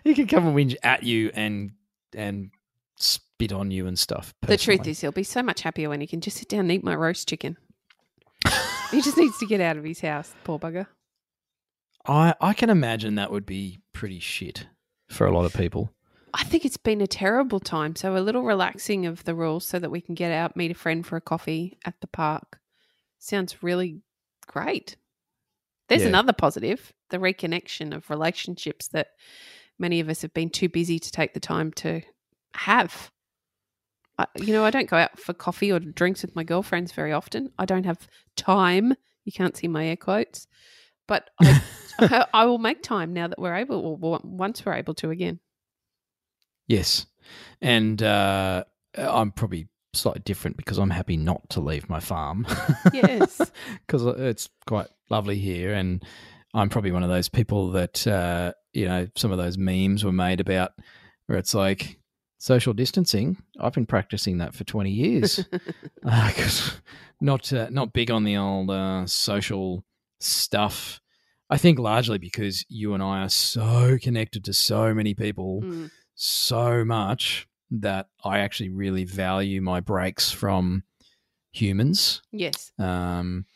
he 0.04 0.14
can 0.14 0.26
come 0.26 0.46
and 0.46 0.56
whinge 0.56 0.76
at 0.82 1.02
you 1.02 1.30
and 1.34 1.72
and 2.14 2.50
spit 3.36 3.52
on 3.52 3.70
you 3.70 3.86
and 3.86 3.98
stuff. 3.98 4.34
The 4.42 4.56
truth 4.56 4.86
is, 4.86 5.00
he'll 5.02 5.12
be 5.12 5.22
so 5.22 5.42
much 5.42 5.60
happier 5.60 5.90
when 5.90 6.00
he 6.00 6.06
can 6.06 6.20
just 6.22 6.38
sit 6.38 6.48
down 6.48 6.60
and 6.60 6.72
eat 6.72 6.82
my 6.84 6.94
roast 6.94 7.28
chicken. 7.28 7.56
he 8.90 9.02
just 9.02 9.18
needs 9.18 9.36
to 9.38 9.46
get 9.46 9.60
out 9.60 9.76
of 9.76 9.84
his 9.84 10.00
house, 10.00 10.34
poor 10.44 10.58
bugger. 10.58 10.86
I 12.06 12.34
I 12.40 12.54
can 12.54 12.70
imagine 12.70 13.16
that 13.16 13.30
would 13.32 13.44
be 13.46 13.80
pretty 13.92 14.20
shit 14.20 14.66
for 15.10 15.26
a 15.26 15.32
lot 15.32 15.44
of 15.44 15.52
people. 15.52 15.92
I 16.32 16.44
think 16.44 16.64
it's 16.64 16.76
been 16.78 17.00
a 17.00 17.06
terrible 17.06 17.60
time. 17.60 17.94
So 17.96 18.16
a 18.16 18.20
little 18.20 18.42
relaxing 18.42 19.06
of 19.06 19.24
the 19.24 19.34
rules 19.34 19.66
so 19.66 19.78
that 19.78 19.90
we 19.90 20.00
can 20.00 20.14
get 20.14 20.32
out, 20.32 20.56
meet 20.56 20.70
a 20.70 20.74
friend 20.74 21.06
for 21.06 21.16
a 21.16 21.20
coffee 21.20 21.78
at 21.84 21.94
the 22.00 22.06
park. 22.06 22.58
Sounds 23.18 23.62
really 23.62 24.00
great. 24.46 24.96
There's 25.88 26.02
Yeah. 26.02 26.08
another 26.08 26.32
positive, 26.32 26.92
the 27.10 27.18
reconnection 27.18 27.94
of 27.94 28.10
relationships 28.10 28.88
that 28.88 29.08
many 29.78 30.00
of 30.00 30.08
us 30.08 30.22
have 30.22 30.34
been 30.34 30.50
too 30.50 30.68
busy 30.68 30.98
to 30.98 31.10
take 31.10 31.32
the 31.34 31.40
time 31.40 31.72
to 31.74 32.02
have. 32.54 33.10
I, 34.18 34.26
you 34.36 34.52
know, 34.52 34.64
I 34.64 34.70
don't 34.70 34.88
go 34.88 34.96
out 34.96 35.18
for 35.18 35.32
coffee 35.34 35.70
or 35.70 35.78
drinks 35.78 36.22
with 36.22 36.34
my 36.34 36.44
girlfriends 36.44 36.92
very 36.92 37.12
often. 37.12 37.52
I 37.58 37.64
don't 37.66 37.84
have 37.84 38.08
time. 38.36 38.94
You 39.24 39.32
can't 39.32 39.56
see 39.56 39.68
my 39.68 39.86
air 39.86 39.96
quotes, 39.96 40.46
but 41.06 41.28
I, 41.40 41.62
I, 41.98 42.26
I 42.32 42.44
will 42.46 42.58
make 42.58 42.82
time 42.82 43.12
now 43.12 43.28
that 43.28 43.38
we're 43.38 43.54
able, 43.54 43.98
or 44.02 44.20
once 44.22 44.64
we're 44.64 44.74
able 44.74 44.94
to 44.94 45.10
again. 45.10 45.40
Yes, 46.66 47.06
and 47.60 48.02
uh, 48.02 48.64
I'm 48.96 49.32
probably 49.32 49.68
slightly 49.94 50.22
different 50.24 50.56
because 50.56 50.78
I'm 50.78 50.90
happy 50.90 51.16
not 51.16 51.48
to 51.50 51.60
leave 51.60 51.88
my 51.88 52.00
farm. 52.00 52.46
Yes. 52.92 53.40
because 53.86 54.04
it's 54.18 54.48
quite 54.66 54.88
lovely 55.10 55.38
here, 55.38 55.74
and 55.74 56.04
I'm 56.54 56.68
probably 56.68 56.92
one 56.92 57.02
of 57.02 57.10
those 57.10 57.28
people 57.28 57.72
that 57.72 58.06
uh, 58.06 58.52
you 58.72 58.86
know 58.86 59.08
some 59.16 59.32
of 59.32 59.38
those 59.38 59.58
memes 59.58 60.04
were 60.04 60.12
made 60.12 60.40
about 60.40 60.72
where 61.26 61.38
it's 61.38 61.54
like 61.54 61.98
social 62.38 62.72
distancing. 62.72 63.36
I've 63.58 63.72
been 63.74 63.86
practicing 63.86 64.38
that 64.38 64.54
for 64.54 64.64
20 64.64 64.90
years 64.90 65.44
because 66.02 66.72
not 67.20 67.52
uh, 67.52 67.68
not 67.70 67.92
big 67.92 68.10
on 68.10 68.24
the 68.24 68.36
old 68.36 68.70
uh, 68.70 69.06
social 69.06 69.84
stuff. 70.20 71.00
I 71.48 71.58
think 71.58 71.78
largely 71.78 72.18
because 72.18 72.64
you 72.68 72.92
and 72.94 73.02
I 73.02 73.22
are 73.22 73.28
so 73.28 73.98
connected 74.02 74.44
to 74.44 74.52
so 74.52 74.92
many 74.94 75.14
people 75.14 75.62
Mm. 75.62 75.90
so 76.14 76.84
much 76.84 77.46
that 77.70 78.08
I 78.24 78.38
actually 78.40 78.70
really 78.70 79.04
value 79.04 79.60
my 79.60 79.80
breaks 79.80 80.30
from 80.30 80.84
humans. 81.52 82.22
Yes. 82.32 82.72
Um, 82.78 83.46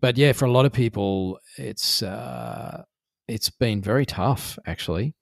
but 0.00 0.16
yeah, 0.16 0.32
for 0.32 0.44
a 0.44 0.50
lot 0.50 0.64
of 0.66 0.72
people, 0.72 1.38
it's 1.56 2.02
uh, 2.02 2.84
it's 3.26 3.50
been 3.50 3.82
very 3.82 4.06
tough 4.06 4.58
actually, 4.66 5.14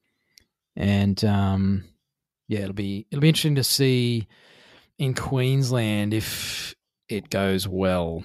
and 0.76 1.24
um, 1.24 1.84
yeah, 2.48 2.60
it'll 2.60 2.72
be 2.74 3.06
it'll 3.10 3.20
be 3.22 3.28
interesting 3.28 3.56
to 3.56 3.64
see 3.64 4.26
in 4.98 5.14
Queensland 5.14 6.14
if 6.14 6.74
it 7.08 7.30
goes 7.30 7.68
well. 7.68 8.24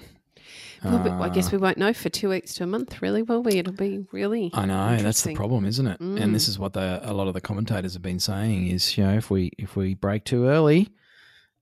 Well, 0.84 0.98
but 0.98 1.20
I 1.20 1.28
guess 1.28 1.46
Uh, 1.48 1.50
we 1.52 1.58
won't 1.58 1.78
know 1.78 1.92
for 1.92 2.08
two 2.08 2.28
weeks 2.30 2.54
to 2.54 2.64
a 2.64 2.66
month, 2.66 3.00
really, 3.00 3.22
will 3.22 3.42
we? 3.42 3.58
It'll 3.58 3.72
be 3.72 4.04
really. 4.10 4.50
I 4.52 4.66
know 4.66 4.96
that's 5.00 5.22
the 5.22 5.34
problem, 5.34 5.64
isn't 5.64 5.86
it? 5.86 6.00
And 6.00 6.34
this 6.34 6.46
Mm. 6.46 6.48
is 6.48 6.58
what 6.58 6.72
the, 6.72 7.00
a 7.08 7.12
lot 7.12 7.28
of 7.28 7.34
the 7.34 7.40
commentators 7.40 7.92
have 7.92 8.02
been 8.02 8.18
saying: 8.18 8.66
is 8.66 8.98
you 8.98 9.04
know 9.04 9.14
if 9.14 9.30
we 9.30 9.52
if 9.58 9.76
we 9.76 9.94
break 9.94 10.24
too 10.24 10.46
early, 10.46 10.88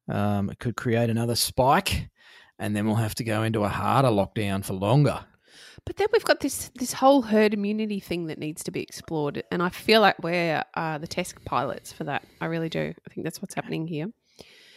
um, 0.08 0.48
it 0.48 0.58
could 0.58 0.76
create 0.76 1.10
another 1.10 1.34
spike, 1.34 2.08
and 2.58 2.74
then 2.74 2.86
we'll 2.86 2.96
have 2.96 3.14
to 3.16 3.24
go 3.24 3.42
into 3.42 3.64
a 3.64 3.68
harder 3.68 4.08
lockdown 4.08 4.64
for 4.64 4.72
longer. 4.74 5.24
But 5.84 5.96
then 5.96 6.08
we've 6.12 6.24
got 6.24 6.40
this 6.40 6.70
this 6.76 6.92
whole 6.92 7.22
herd 7.22 7.54
immunity 7.54 8.00
thing 8.00 8.26
that 8.26 8.38
needs 8.38 8.62
to 8.64 8.70
be 8.70 8.82
explored, 8.82 9.42
and 9.50 9.62
I 9.62 9.70
feel 9.70 10.00
like 10.00 10.22
we're 10.22 10.62
uh, 10.74 10.98
the 10.98 11.06
test 11.06 11.42
pilots 11.44 11.92
for 11.92 12.04
that. 12.04 12.24
I 12.40 12.46
really 12.46 12.68
do. 12.68 12.94
I 13.08 13.14
think 13.14 13.24
that's 13.24 13.42
what's 13.42 13.54
happening 13.54 13.86
here. 13.86 14.08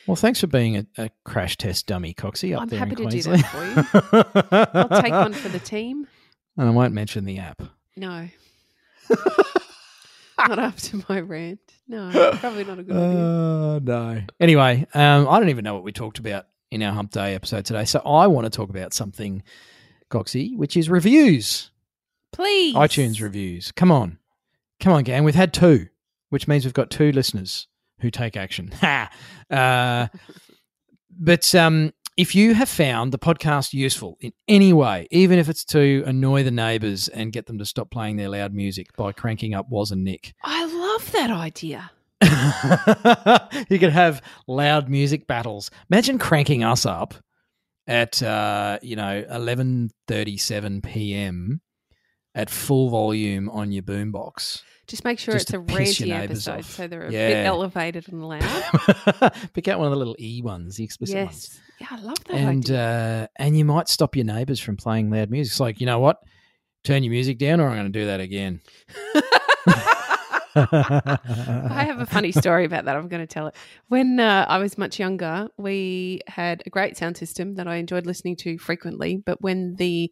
Well, 0.08 0.16
thanks 0.16 0.42
for 0.42 0.48
being 0.48 0.78
a, 0.78 0.86
a 0.98 1.10
crash 1.24 1.58
test 1.58 1.88
dummy, 1.88 2.14
Coxie. 2.14 2.56
Up 2.56 2.64
I'm 2.64 2.68
there 2.68 2.80
happy 2.80 2.92
in 3.04 3.10
to 3.10 3.22
do 3.22 3.22
that 3.24 3.46
for 3.46 3.66
you. 3.66 4.24
I'll 4.92 5.02
take 5.02 5.14
one 5.14 5.34
for 5.34 5.50
the 5.50 5.60
team. 5.60 6.08
And 6.58 6.68
I 6.68 6.72
won't 6.72 6.94
mention 6.94 7.26
the 7.26 7.40
app. 7.40 7.62
No, 7.96 8.28
not 10.48 10.60
after 10.60 10.98
my 11.10 11.20
rant. 11.20 11.60
No, 11.88 12.10
probably 12.40 12.64
not 12.64 12.80
a 12.80 12.84
good 12.84 12.96
idea. 12.96 13.26
Uh, 13.26 13.80
no. 13.84 14.22
Anyway, 14.40 14.86
um, 14.94 15.28
I 15.28 15.40
don't 15.40 15.50
even 15.50 15.64
know 15.64 15.74
what 15.74 15.84
we 15.84 15.92
talked 15.92 16.20
about 16.20 16.48
in 16.72 16.82
our 16.82 16.92
Hump 16.94 17.12
Day 17.12 17.36
episode 17.36 17.66
today. 17.66 17.86
So 17.86 18.00
I 18.06 18.28
want 18.28 18.46
to 18.46 18.50
talk 18.50 18.70
about 18.70 18.94
something, 18.94 19.44
Which 20.56 20.78
is 20.78 20.90
reviews. 20.90 21.72
Please, 22.32 22.76
iTunes 22.76 23.22
reviews. 23.22 23.72
Come 23.72 23.92
on. 23.92 24.18
Come 24.80 24.94
on, 24.94 25.04
gang. 25.04 25.24
We've 25.24 25.36
had 25.36 25.54
two, 25.54 25.88
which 26.30 26.48
means 26.48 26.66
we've 26.66 26.74
got 26.74 26.90
two 26.90 27.12
listeners 27.12 27.68
who 28.00 28.12
take 28.12 28.36
action. 28.36 28.74
Ha! 28.82 29.10
Uh, 29.50 30.08
but 31.10 31.54
um, 31.56 31.94
if 32.18 32.36
you 32.36 32.54
have 32.54 32.70
found 32.70 33.12
the 33.12 33.20
podcast 33.20 33.74
useful 33.74 34.18
in 34.20 34.34
any 34.48 34.74
way, 34.74 35.08
even 35.12 35.40
if 35.40 35.50
it's 35.50 35.64
to 35.66 36.04
annoy 36.06 36.44
the 36.44 36.52
neighbours 36.52 37.08
and 37.08 37.32
get 37.32 37.46
them 37.46 37.58
to 37.60 37.66
stop 37.66 37.92
playing 37.92 38.18
their 38.18 38.30
loud 38.30 38.54
music 38.54 38.96
by 38.98 39.12
cranking 39.12 39.54
up 39.54 39.70
Waz 39.70 39.92
and 39.92 40.04
Nick, 40.04 40.34
I 40.44 40.66
love 40.66 41.12
that 41.12 41.32
idea. 41.32 41.92
you 43.70 43.80
could 43.80 43.92
have 43.92 44.22
loud 44.48 44.90
music 44.90 45.28
battles. 45.28 45.70
Imagine 45.92 46.20
cranking 46.20 46.64
us 46.64 46.86
up 46.86 47.14
at 47.88 48.22
uh, 48.24 48.80
you 48.82 48.96
know 48.96 49.26
eleven 49.30 49.90
thirty 50.08 50.38
seven 50.38 50.82
p.m. 50.82 51.62
at 52.36 52.50
full 52.50 52.90
volume 52.90 53.50
on 53.50 53.72
your 53.72 53.84
boombox. 53.84 54.62
Just 54.88 55.06
make 55.06 55.18
sure 55.18 55.34
Just 55.34 55.54
it's 55.54 55.54
a 55.54 55.62
piss 55.62 56.00
your 56.02 56.08
resi 56.08 56.20
neighbours 56.20 56.46
episode, 56.48 56.60
off. 56.60 56.72
so 56.72 56.88
they're 56.88 57.08
a 57.08 57.12
Yeah. 57.12 57.28
bit 57.30 57.46
elevated 57.46 58.10
and 58.10 58.28
loud. 58.28 58.42
Pick 59.54 59.70
out 59.70 59.80
one 59.80 59.88
of 59.88 59.92
the 59.92 59.98
little 59.98 60.16
e 60.20 60.42
ones, 60.42 60.76
the 60.76 60.84
explicit 60.84 61.16
yes, 61.16 61.26
ones, 61.26 61.62
yeah, 61.80 61.88
I 61.92 62.02
love 62.02 62.18
that 62.26 62.34
and 62.36 62.66
idea. 62.66 63.24
uh, 63.24 63.28
and 63.38 63.58
you 63.58 63.64
might 63.64 63.88
stop 63.88 64.16
your 64.18 64.26
neighbours 64.26 64.60
from 64.60 64.76
playing 64.76 65.10
loud 65.10 65.30
music. 65.30 65.52
It's 65.54 65.60
like 65.62 65.80
you 65.80 65.86
know 65.86 66.00
what, 66.00 66.18
turn 66.84 67.02
your 67.04 67.12
music 67.12 67.38
down, 67.38 67.62
or 67.62 67.70
I'm 67.70 67.78
going 67.78 67.94
to 67.94 67.98
do 68.00 68.06
that 68.08 68.20
again. 68.20 68.60
I 70.56 71.86
have 71.88 72.00
a 72.00 72.06
funny 72.06 72.32
story 72.32 72.66
about 72.66 72.86
that. 72.86 72.96
I'm 72.96 73.08
going 73.08 73.22
to 73.22 73.28
tell 73.28 73.48
it. 73.48 73.56
When 73.88 74.20
uh, 74.20 74.46
I 74.48 74.60
was 74.60 74.78
much 74.78 75.00
younger, 75.00 75.50
we 75.58 76.22
had 76.28 76.64
a 76.66 76.70
great 76.70 76.98
sound 76.98 77.18
system 77.18 77.56
that 77.56 77.68
I 77.68 77.76
enjoyed 77.76 78.06
listening 78.06 78.36
to 78.38 78.58
frequently. 78.58 79.18
But 79.18 79.42
when 79.42 79.76
the 79.76 80.12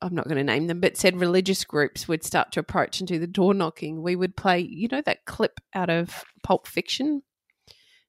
I'm 0.00 0.14
not 0.14 0.26
going 0.26 0.36
to 0.36 0.44
name 0.44 0.68
them, 0.68 0.80
but 0.80 0.96
said 0.96 1.18
religious 1.18 1.64
groups 1.64 2.06
would 2.06 2.22
start 2.24 2.52
to 2.52 2.60
approach 2.60 3.00
and 3.00 3.08
do 3.08 3.18
the 3.18 3.26
door 3.26 3.52
knocking, 3.52 4.02
we 4.02 4.14
would 4.14 4.36
play, 4.36 4.60
you 4.60 4.86
know, 4.88 5.02
that 5.02 5.24
clip 5.24 5.58
out 5.74 5.90
of 5.90 6.24
Pulp 6.44 6.68
Fiction 6.68 7.22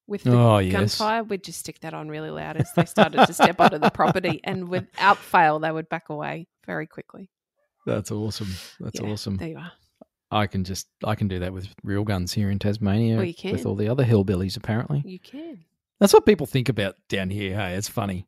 with 0.05 0.23
the 0.23 0.37
Oh, 0.37 0.59
yes. 0.59 0.71
gunfire. 0.71 1.23
We'd 1.23 1.43
just 1.43 1.59
stick 1.59 1.79
that 1.79 1.95
on 1.95 2.09
really 2.09 2.29
loud 2.29 2.57
as 2.57 2.71
they 2.75 2.85
started 2.85 3.25
to 3.25 3.33
step 3.33 3.59
onto 3.59 3.79
the 3.79 3.89
property, 3.89 4.39
and 4.43 4.69
without 4.69 5.17
fail, 5.17 5.59
they 5.59 5.71
would 5.71 5.89
back 5.89 6.09
away 6.09 6.47
very 6.65 6.85
quickly. 6.85 7.31
That's 7.85 8.11
awesome. 8.11 8.49
That's 8.79 8.99
Yeah, 8.99 9.07
awesome. 9.07 9.37
There 9.37 9.47
you 9.49 9.57
are. 9.57 9.71
I 10.31 10.45
can 10.47 10.63
just 10.63 10.87
I 11.03 11.15
can 11.15 11.27
do 11.27 11.39
that 11.39 11.53
with 11.53 11.67
real 11.83 12.03
guns 12.03 12.33
here 12.33 12.49
in 12.51 12.59
Tasmania 12.59 13.15
Well, 13.17 13.25
you 13.25 13.33
can. 13.33 13.51
with 13.51 13.65
all 13.65 13.75
the 13.75 13.89
other 13.89 14.05
hillbillies. 14.05 14.57
Apparently, 14.57 15.01
You 15.05 15.19
can. 15.19 15.65
that's 15.99 16.13
what 16.13 16.25
people 16.25 16.45
think 16.45 16.69
about 16.69 16.95
down 17.09 17.29
here. 17.29 17.55
Hey, 17.57 17.73
it's 17.75 17.89
funny. 17.89 18.27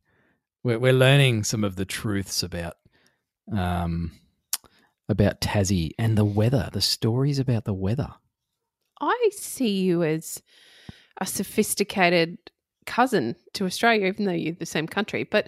We're 0.63 0.79
we're 0.79 0.93
learning 0.93 1.43
some 1.43 1.63
of 1.63 1.75
the 1.75 1.85
truths 1.85 2.41
about 2.43 2.73
um 3.51 4.11
about 5.09 5.41
Tassie 5.41 5.91
and 5.99 6.17
the 6.17 6.25
weather. 6.25 6.69
The 6.71 6.81
stories 6.81 7.37
about 7.39 7.65
the 7.65 7.73
weather. 7.73 8.09
I 8.99 9.29
see 9.33 9.81
you 9.81 10.03
as 10.03 10.41
a 11.19 11.25
sophisticated 11.25 12.37
cousin 12.85 13.35
to 13.53 13.65
Australia, 13.65 14.07
even 14.07 14.25
though 14.25 14.31
you're 14.31 14.53
the 14.53 14.65
same 14.65 14.87
country. 14.87 15.23
But 15.23 15.47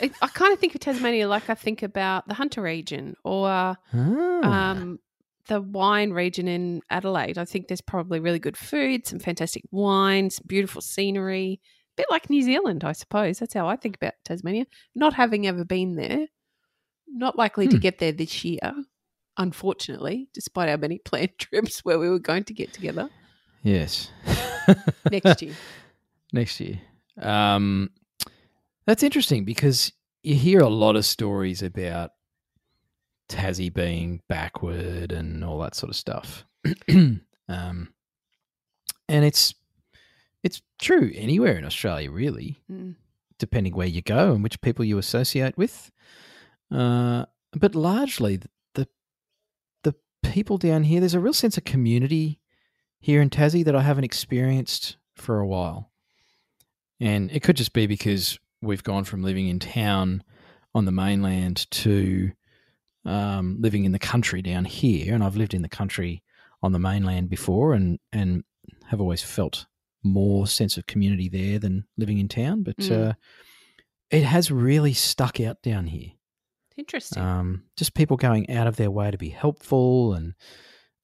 I, 0.00 0.10
I 0.22 0.28
kind 0.28 0.52
of 0.52 0.58
think 0.58 0.74
of 0.74 0.80
Tasmania 0.80 1.28
like 1.28 1.50
I 1.50 1.54
think 1.54 1.82
about 1.82 2.26
the 2.28 2.34
Hunter 2.34 2.62
region 2.62 3.16
or 3.24 3.48
Ah. 3.48 3.76
um, 3.92 4.98
the 5.46 5.60
wine 5.60 6.10
region 6.10 6.48
in 6.48 6.82
Adelaide. 6.90 7.38
I 7.38 7.44
think 7.44 7.68
there's 7.68 7.80
probably 7.80 8.20
really 8.20 8.38
good 8.38 8.56
food, 8.56 9.06
some 9.06 9.18
fantastic 9.18 9.62
wines, 9.70 10.38
beautiful 10.40 10.80
scenery. 10.82 11.60
A 11.62 11.96
bit 11.96 12.06
like 12.10 12.30
New 12.30 12.42
Zealand, 12.42 12.84
I 12.84 12.92
suppose. 12.92 13.38
That's 13.38 13.54
how 13.54 13.66
I 13.66 13.76
think 13.76 13.96
about 13.96 14.14
Tasmania. 14.24 14.66
Not 14.94 15.14
having 15.14 15.46
ever 15.46 15.64
been 15.64 15.96
there, 15.96 16.26
not 17.08 17.36
likely 17.36 17.66
to 17.68 17.76
Hmm. 17.76 17.80
get 17.80 17.98
there 17.98 18.12
this 18.12 18.44
year, 18.44 18.60
unfortunately, 19.36 20.28
despite 20.32 20.68
our 20.68 20.76
many 20.78 20.98
planned 21.04 21.38
trips 21.38 21.84
where 21.84 21.98
we 21.98 22.08
were 22.08 22.18
going 22.18 22.44
to 22.44 22.54
get 22.54 22.72
together 22.72 23.10
yes. 23.62 24.10
next 25.10 25.42
year. 25.42 25.54
next 26.32 26.60
year. 26.60 26.80
Um, 27.20 27.90
that's 28.86 29.02
interesting 29.02 29.44
because 29.44 29.92
you 30.22 30.34
hear 30.34 30.60
a 30.60 30.68
lot 30.68 30.96
of 30.96 31.04
stories 31.04 31.62
about 31.62 32.12
Tassie 33.30 33.72
being 33.72 34.20
backward 34.28 35.12
and 35.12 35.42
all 35.44 35.58
that 35.60 35.74
sort 35.74 35.90
of 35.90 35.96
stuff. 35.96 36.44
um, 36.88 37.20
and 39.08 39.24
it's 39.24 39.54
it's 40.42 40.62
true 40.78 41.10
anywhere 41.14 41.56
in 41.56 41.64
Australia, 41.64 42.10
really, 42.10 42.62
Mm. 42.70 42.96
depending 43.38 43.74
where 43.74 43.86
you 43.86 44.02
go 44.02 44.32
and 44.32 44.42
which 44.42 44.60
people 44.60 44.84
you 44.84 44.98
associate 44.98 45.56
with. 45.56 45.90
Uh, 46.70 47.26
but 47.52 47.74
largely, 47.74 48.40
the 48.74 48.86
the 49.82 49.94
people 50.22 50.58
down 50.58 50.84
here, 50.84 51.00
there's 51.00 51.14
a 51.14 51.20
real 51.20 51.32
sense 51.34 51.56
of 51.58 51.64
community 51.64 52.40
here 53.00 53.22
in 53.22 53.30
Tassie 53.30 53.64
that 53.64 53.76
I 53.76 53.82
haven't 53.82 54.04
experienced 54.04 54.96
for 55.16 55.38
a 55.40 55.46
while. 55.46 55.90
And 56.98 57.30
it 57.32 57.42
could 57.42 57.56
just 57.56 57.72
be 57.72 57.86
because 57.86 58.38
we've 58.60 58.84
gone 58.84 59.04
from 59.04 59.22
living 59.22 59.48
in 59.48 59.58
town 59.58 60.22
on 60.74 60.84
the 60.84 60.92
mainland 60.92 61.66
to 61.70 62.32
um, 63.04 63.56
living 63.60 63.84
in 63.84 63.92
the 63.92 63.98
country 63.98 64.42
down 64.42 64.64
here. 64.64 65.14
And 65.14 65.22
I've 65.24 65.36
lived 65.36 65.54
in 65.54 65.62
the 65.62 65.68
country 65.68 66.22
on 66.62 66.72
the 66.72 66.78
mainland 66.78 67.28
before 67.30 67.74
and, 67.74 67.98
and 68.12 68.44
have 68.88 69.00
always 69.00 69.22
felt 69.22 69.66
more 70.02 70.46
sense 70.46 70.76
of 70.76 70.86
community 70.86 71.28
there 71.28 71.58
than 71.58 71.84
living 71.96 72.18
in 72.18 72.28
town. 72.28 72.62
But 72.62 72.76
Mm. 72.78 73.10
uh, 73.10 73.12
it 74.10 74.24
has 74.24 74.50
really 74.50 74.92
stuck 74.92 75.40
out 75.40 75.62
down 75.62 75.86
here. 75.86 76.10
Interesting. 76.76 77.22
Um, 77.22 77.64
just 77.76 77.94
people 77.94 78.16
going 78.16 78.50
out 78.50 78.66
of 78.66 78.76
their 78.76 78.90
way 78.90 79.10
to 79.10 79.18
be 79.18 79.28
helpful 79.28 80.14
and 80.14 80.34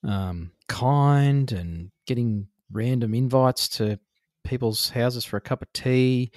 um, 0.03 0.53
kind 0.69 1.50
and 1.53 1.91
getting 2.07 2.49
random 2.73 3.14
invites 3.14 3.68
to 3.68 3.99
people's 4.44 4.90
houses 4.90 5.25
for 5.25 5.37
a 5.37 5.40
cup 5.40 5.62
of 5.62 5.73
tea 5.73 6.31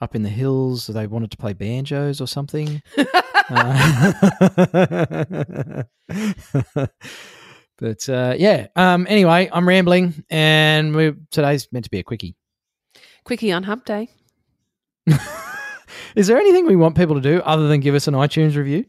up 0.00 0.14
in 0.14 0.22
the 0.22 0.28
hills. 0.28 0.86
They 0.88 1.06
wanted 1.06 1.30
to 1.30 1.36
play 1.36 1.52
banjos 1.52 2.20
or 2.20 2.26
something. 2.26 2.82
Uh, 3.52 3.92
but 7.78 8.08
uh, 8.08 8.34
yeah. 8.38 8.68
Um, 8.76 9.06
anyway, 9.08 9.50
I'm 9.52 9.68
rambling, 9.68 10.24
and 10.30 10.94
we 10.94 11.12
today's 11.30 11.68
meant 11.72 11.84
to 11.84 11.90
be 11.90 11.98
a 11.98 12.02
quickie. 12.02 12.34
Quickie 13.24 13.52
on 13.52 13.62
Hump 13.64 13.84
Day. 13.84 14.08
Is 16.16 16.26
there 16.26 16.38
anything 16.38 16.66
we 16.66 16.76
want 16.76 16.96
people 16.96 17.14
to 17.14 17.20
do 17.20 17.40
other 17.42 17.68
than 17.68 17.80
give 17.80 17.94
us 17.94 18.08
an 18.08 18.14
iTunes 18.14 18.56
review? 18.56 18.84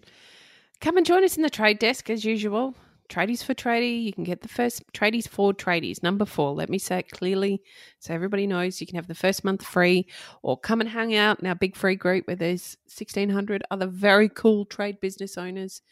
Come 0.82 0.98
and 0.98 1.06
join 1.06 1.24
us 1.24 1.38
in 1.38 1.44
the 1.44 1.50
trade 1.50 1.80
desk 1.80 2.10
as 2.10 2.26
usual. 2.26 2.76
Tradies 3.14 3.44
for 3.44 3.54
tradie. 3.54 4.04
You 4.04 4.12
can 4.12 4.24
get 4.24 4.42
the 4.42 4.48
first 4.48 4.82
tradies 4.92 5.28
for 5.28 5.54
tradies. 5.54 6.02
Number 6.02 6.26
four. 6.26 6.56
Let 6.56 6.70
me 6.70 6.80
say 6.80 7.00
it 7.00 7.12
clearly 7.12 7.62
so 8.00 8.12
everybody 8.12 8.48
knows 8.48 8.82
you 8.82 8.88
can 8.88 8.96
have 8.96 9.08
the 9.08 9.14
first 9.14 9.44
month 9.44 9.64
free 9.64 10.08
or 10.42 10.58
come 10.58 10.82
and 10.82 10.90
hang 10.90 11.16
out 11.16 11.40
in 11.40 11.46
our 11.46 11.54
big 11.54 11.76
free 11.76 11.96
group 11.96 12.26
where 12.26 12.36
there's 12.36 12.76
1,600 12.88 13.64
other 13.70 13.86
very 13.86 14.30
cool 14.30 14.66
trade 14.66 15.00
business 15.00 15.38
owners 15.38 15.84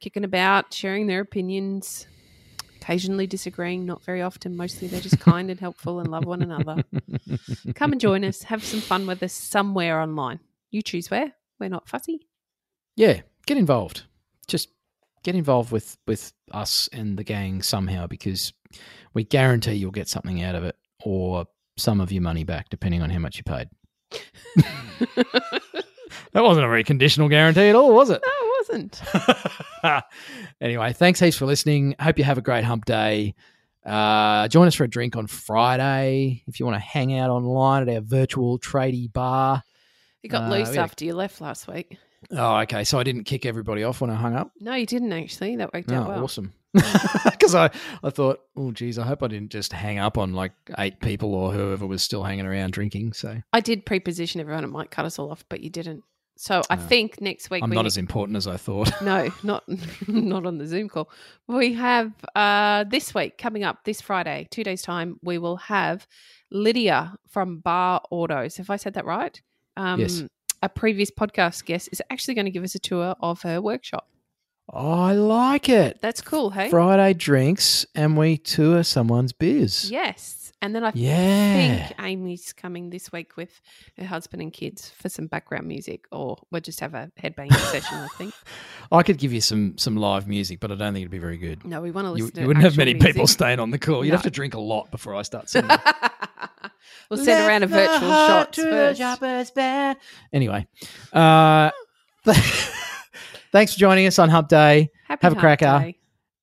kicking 0.00 0.24
about, 0.24 0.74
sharing 0.74 1.06
their 1.06 1.20
opinions, 1.20 2.08
occasionally 2.80 3.28
disagreeing, 3.28 3.86
not 3.86 4.04
very 4.04 4.20
often. 4.20 4.56
Mostly 4.56 4.88
they're 4.88 5.00
just 5.00 5.20
kind 5.20 5.50
and 5.50 5.60
helpful 5.60 6.00
and 6.00 6.10
love 6.10 6.24
one 6.24 6.42
another. 6.42 6.82
Come 7.76 7.92
and 7.92 8.00
join 8.00 8.24
us. 8.24 8.42
Have 8.42 8.64
some 8.64 8.80
fun 8.80 9.06
with 9.06 9.22
us 9.22 9.32
somewhere 9.32 10.00
online. 10.00 10.40
You 10.72 10.82
choose 10.82 11.08
where. 11.08 11.34
We're 11.60 11.68
not 11.68 11.88
fussy. 11.88 12.26
yeah, 12.96 13.20
get 13.46 13.58
involved. 13.58 14.02
Just 14.48 14.70
get 15.24 15.34
involved 15.34 15.72
with 15.72 15.96
with 16.06 16.32
us 16.52 16.88
and 16.92 17.18
the 17.18 17.24
gang 17.24 17.62
somehow 17.62 18.06
because 18.06 18.52
we 19.14 19.24
guarantee 19.24 19.72
you'll 19.74 19.90
get 19.90 20.08
something 20.08 20.42
out 20.42 20.54
of 20.54 20.62
it 20.64 20.76
or 21.04 21.46
some 21.76 22.00
of 22.00 22.12
your 22.12 22.22
money 22.22 22.44
back 22.44 22.68
depending 22.70 23.02
on 23.02 23.10
how 23.10 23.18
much 23.18 23.36
you 23.36 23.42
paid. 23.42 23.68
That 26.32 26.42
wasn't 26.42 26.66
a 26.66 26.68
very 26.68 26.82
conditional 26.82 27.28
guarantee 27.28 27.68
at 27.68 27.76
all, 27.76 27.94
was 27.94 28.10
it? 28.10 28.20
No, 28.24 28.32
it 28.32 28.66
wasn't. 28.68 29.02
anyway, 30.60 30.92
thanks 30.92 31.20
heaps 31.20 31.36
for 31.36 31.46
listening. 31.46 31.94
Hope 32.00 32.18
you 32.18 32.24
have 32.24 32.38
a 32.38 32.42
great 32.42 32.64
hump 32.64 32.84
day. 32.86 33.34
Uh, 33.86 34.48
join 34.48 34.66
us 34.66 34.74
for 34.74 34.82
a 34.82 34.88
drink 34.90 35.14
on 35.16 35.28
Friday 35.28 36.42
if 36.48 36.58
you 36.58 36.66
want 36.66 36.74
to 36.74 36.80
hang 36.80 37.16
out 37.16 37.30
online 37.30 37.88
at 37.88 37.94
our 37.94 38.00
virtual 38.00 38.58
tradie 38.58 39.12
bar. 39.12 39.62
You 40.22 40.30
got 40.30 40.50
Uh, 40.50 40.56
loose 40.56 40.70
we 40.70 40.78
a- 40.78 40.80
after 40.80 41.04
you 41.04 41.14
left 41.14 41.40
last 41.40 41.68
week. 41.68 41.98
Oh, 42.32 42.56
okay. 42.60 42.84
So 42.84 42.98
I 42.98 43.02
didn't 43.02 43.24
kick 43.24 43.44
everybody 43.46 43.82
off 43.84 44.00
when 44.00 44.10
I 44.10 44.14
hung 44.14 44.34
up. 44.34 44.50
No, 44.60 44.74
you 44.74 44.86
didn't 44.86 45.12
actually. 45.12 45.56
That 45.56 45.72
worked 45.74 45.90
Oh, 45.92 45.96
out 45.96 46.08
well. 46.08 46.24
awesome. 46.24 46.52
Because 47.24 47.54
I, 47.54 47.70
I 48.02 48.10
thought, 48.10 48.40
oh, 48.56 48.72
geez, 48.72 48.98
I 48.98 49.04
hope 49.04 49.22
I 49.22 49.28
didn't 49.28 49.50
just 49.50 49.72
hang 49.72 49.98
up 49.98 50.16
on 50.18 50.32
like 50.34 50.52
eight 50.78 50.98
people 51.00 51.34
or 51.34 51.52
whoever 51.52 51.86
was 51.86 52.02
still 52.02 52.22
hanging 52.22 52.46
around 52.46 52.72
drinking. 52.72 53.12
So 53.12 53.40
I 53.52 53.60
did 53.60 53.84
preposition 53.86 54.40
everyone. 54.40 54.64
It 54.64 54.68
might 54.68 54.90
cut 54.90 55.04
us 55.04 55.18
all 55.18 55.30
off, 55.30 55.44
but 55.48 55.60
you 55.60 55.70
didn't. 55.70 56.04
So 56.36 56.62
I 56.70 56.74
Oh. 56.74 56.78
think 56.78 57.20
next 57.20 57.48
week 57.50 57.62
I'm 57.62 57.70
we 57.70 57.76
not 57.76 57.82
need- 57.82 57.88
as 57.88 57.96
important 57.96 58.36
as 58.36 58.46
I 58.48 58.56
thought. 58.56 58.90
no, 59.02 59.30
not 59.44 59.62
not 60.08 60.46
on 60.46 60.58
the 60.58 60.66
Zoom 60.66 60.88
call. 60.88 61.10
We 61.46 61.74
have 61.74 62.12
uh, 62.34 62.84
this 62.84 63.14
week 63.14 63.38
coming 63.38 63.62
up 63.62 63.84
this 63.84 64.00
Friday, 64.00 64.48
two 64.50 64.64
days 64.64 64.82
time. 64.82 65.18
We 65.22 65.38
will 65.38 65.56
have 65.56 66.06
Lydia 66.50 67.14
from 67.28 67.58
Bar 67.58 68.02
Autos. 68.10 68.58
If 68.58 68.68
I 68.70 68.76
said 68.76 68.94
that 68.94 69.04
right, 69.04 69.40
um, 69.76 70.00
Yes. 70.00 70.24
A 70.64 70.68
previous 70.70 71.10
podcast 71.10 71.66
guest 71.66 71.90
is 71.92 72.00
actually 72.08 72.32
going 72.32 72.46
to 72.46 72.50
give 72.50 72.64
us 72.64 72.74
a 72.74 72.78
tour 72.78 73.14
of 73.20 73.42
her 73.42 73.60
workshop. 73.60 74.08
I 74.72 75.12
like 75.12 75.68
it. 75.68 75.98
That's 76.00 76.22
cool, 76.22 76.48
hey? 76.48 76.70
Friday 76.70 77.12
drinks 77.12 77.84
and 77.94 78.16
we 78.16 78.38
tour 78.38 78.82
someone's 78.82 79.34
biz. 79.34 79.90
Yes, 79.90 80.52
and 80.62 80.74
then 80.74 80.82
I 80.82 80.90
Yeah. 80.94 81.88
think 81.88 82.00
Amy's 82.00 82.54
coming 82.54 82.88
this 82.88 83.12
week 83.12 83.36
with 83.36 83.60
her 83.98 84.06
husband 84.06 84.40
and 84.40 84.50
kids 84.54 84.88
for 84.88 85.10
some 85.10 85.26
background 85.26 85.68
music, 85.68 86.06
or 86.10 86.38
we'll 86.50 86.62
just 86.62 86.80
have 86.80 86.94
a 86.94 87.12
headbanging 87.22 87.52
session. 87.70 87.98
I 87.98 88.08
think. 88.16 88.32
I 88.90 89.02
could 89.02 89.18
give 89.18 89.34
you 89.34 89.42
some 89.42 89.76
some 89.76 89.98
live 89.98 90.26
music, 90.26 90.60
but 90.60 90.72
I 90.72 90.76
don't 90.76 90.94
think 90.94 91.02
it'd 91.02 91.10
be 91.10 91.18
very 91.18 91.36
good. 91.36 91.62
No, 91.66 91.82
we 91.82 91.90
want 91.90 92.06
to 92.06 92.12
You, 92.16 92.24
listen. 92.24 92.36
to 92.36 92.40
you 92.40 92.46
wouldn't 92.46 92.64
have 92.64 92.78
many 92.78 92.94
people 92.94 93.26
staying 93.26 93.60
on 93.60 93.70
the 93.70 93.78
call. 93.78 94.02
You'd 94.02 94.12
No. 94.12 94.16
have 94.16 94.24
to 94.24 94.30
drink 94.30 94.54
a 94.54 94.60
lot 94.60 94.90
before 94.90 95.14
I 95.14 95.20
start 95.22 95.50
singing. 95.50 95.68
We'll 97.10 97.22
send 97.24 97.46
around 97.46 97.62
a 97.62 97.66
virtual 97.66 98.08
shot 98.10 98.52
to 98.54 98.94
shots 98.96 99.50
first. 99.50 99.98
Anyway, 100.32 100.66
uh, 101.12 101.70
thanks 103.52 103.74
for 103.74 103.78
joining 103.78 104.06
us 104.06 104.18
on 104.18 104.28
Hump 104.28 104.48
Day, 104.48 104.90
Happy 105.06 105.20
Have 105.22 105.32
a 105.32 105.36
Hump 105.36 105.40
cracker. 105.40 105.78
Day. 105.84 105.98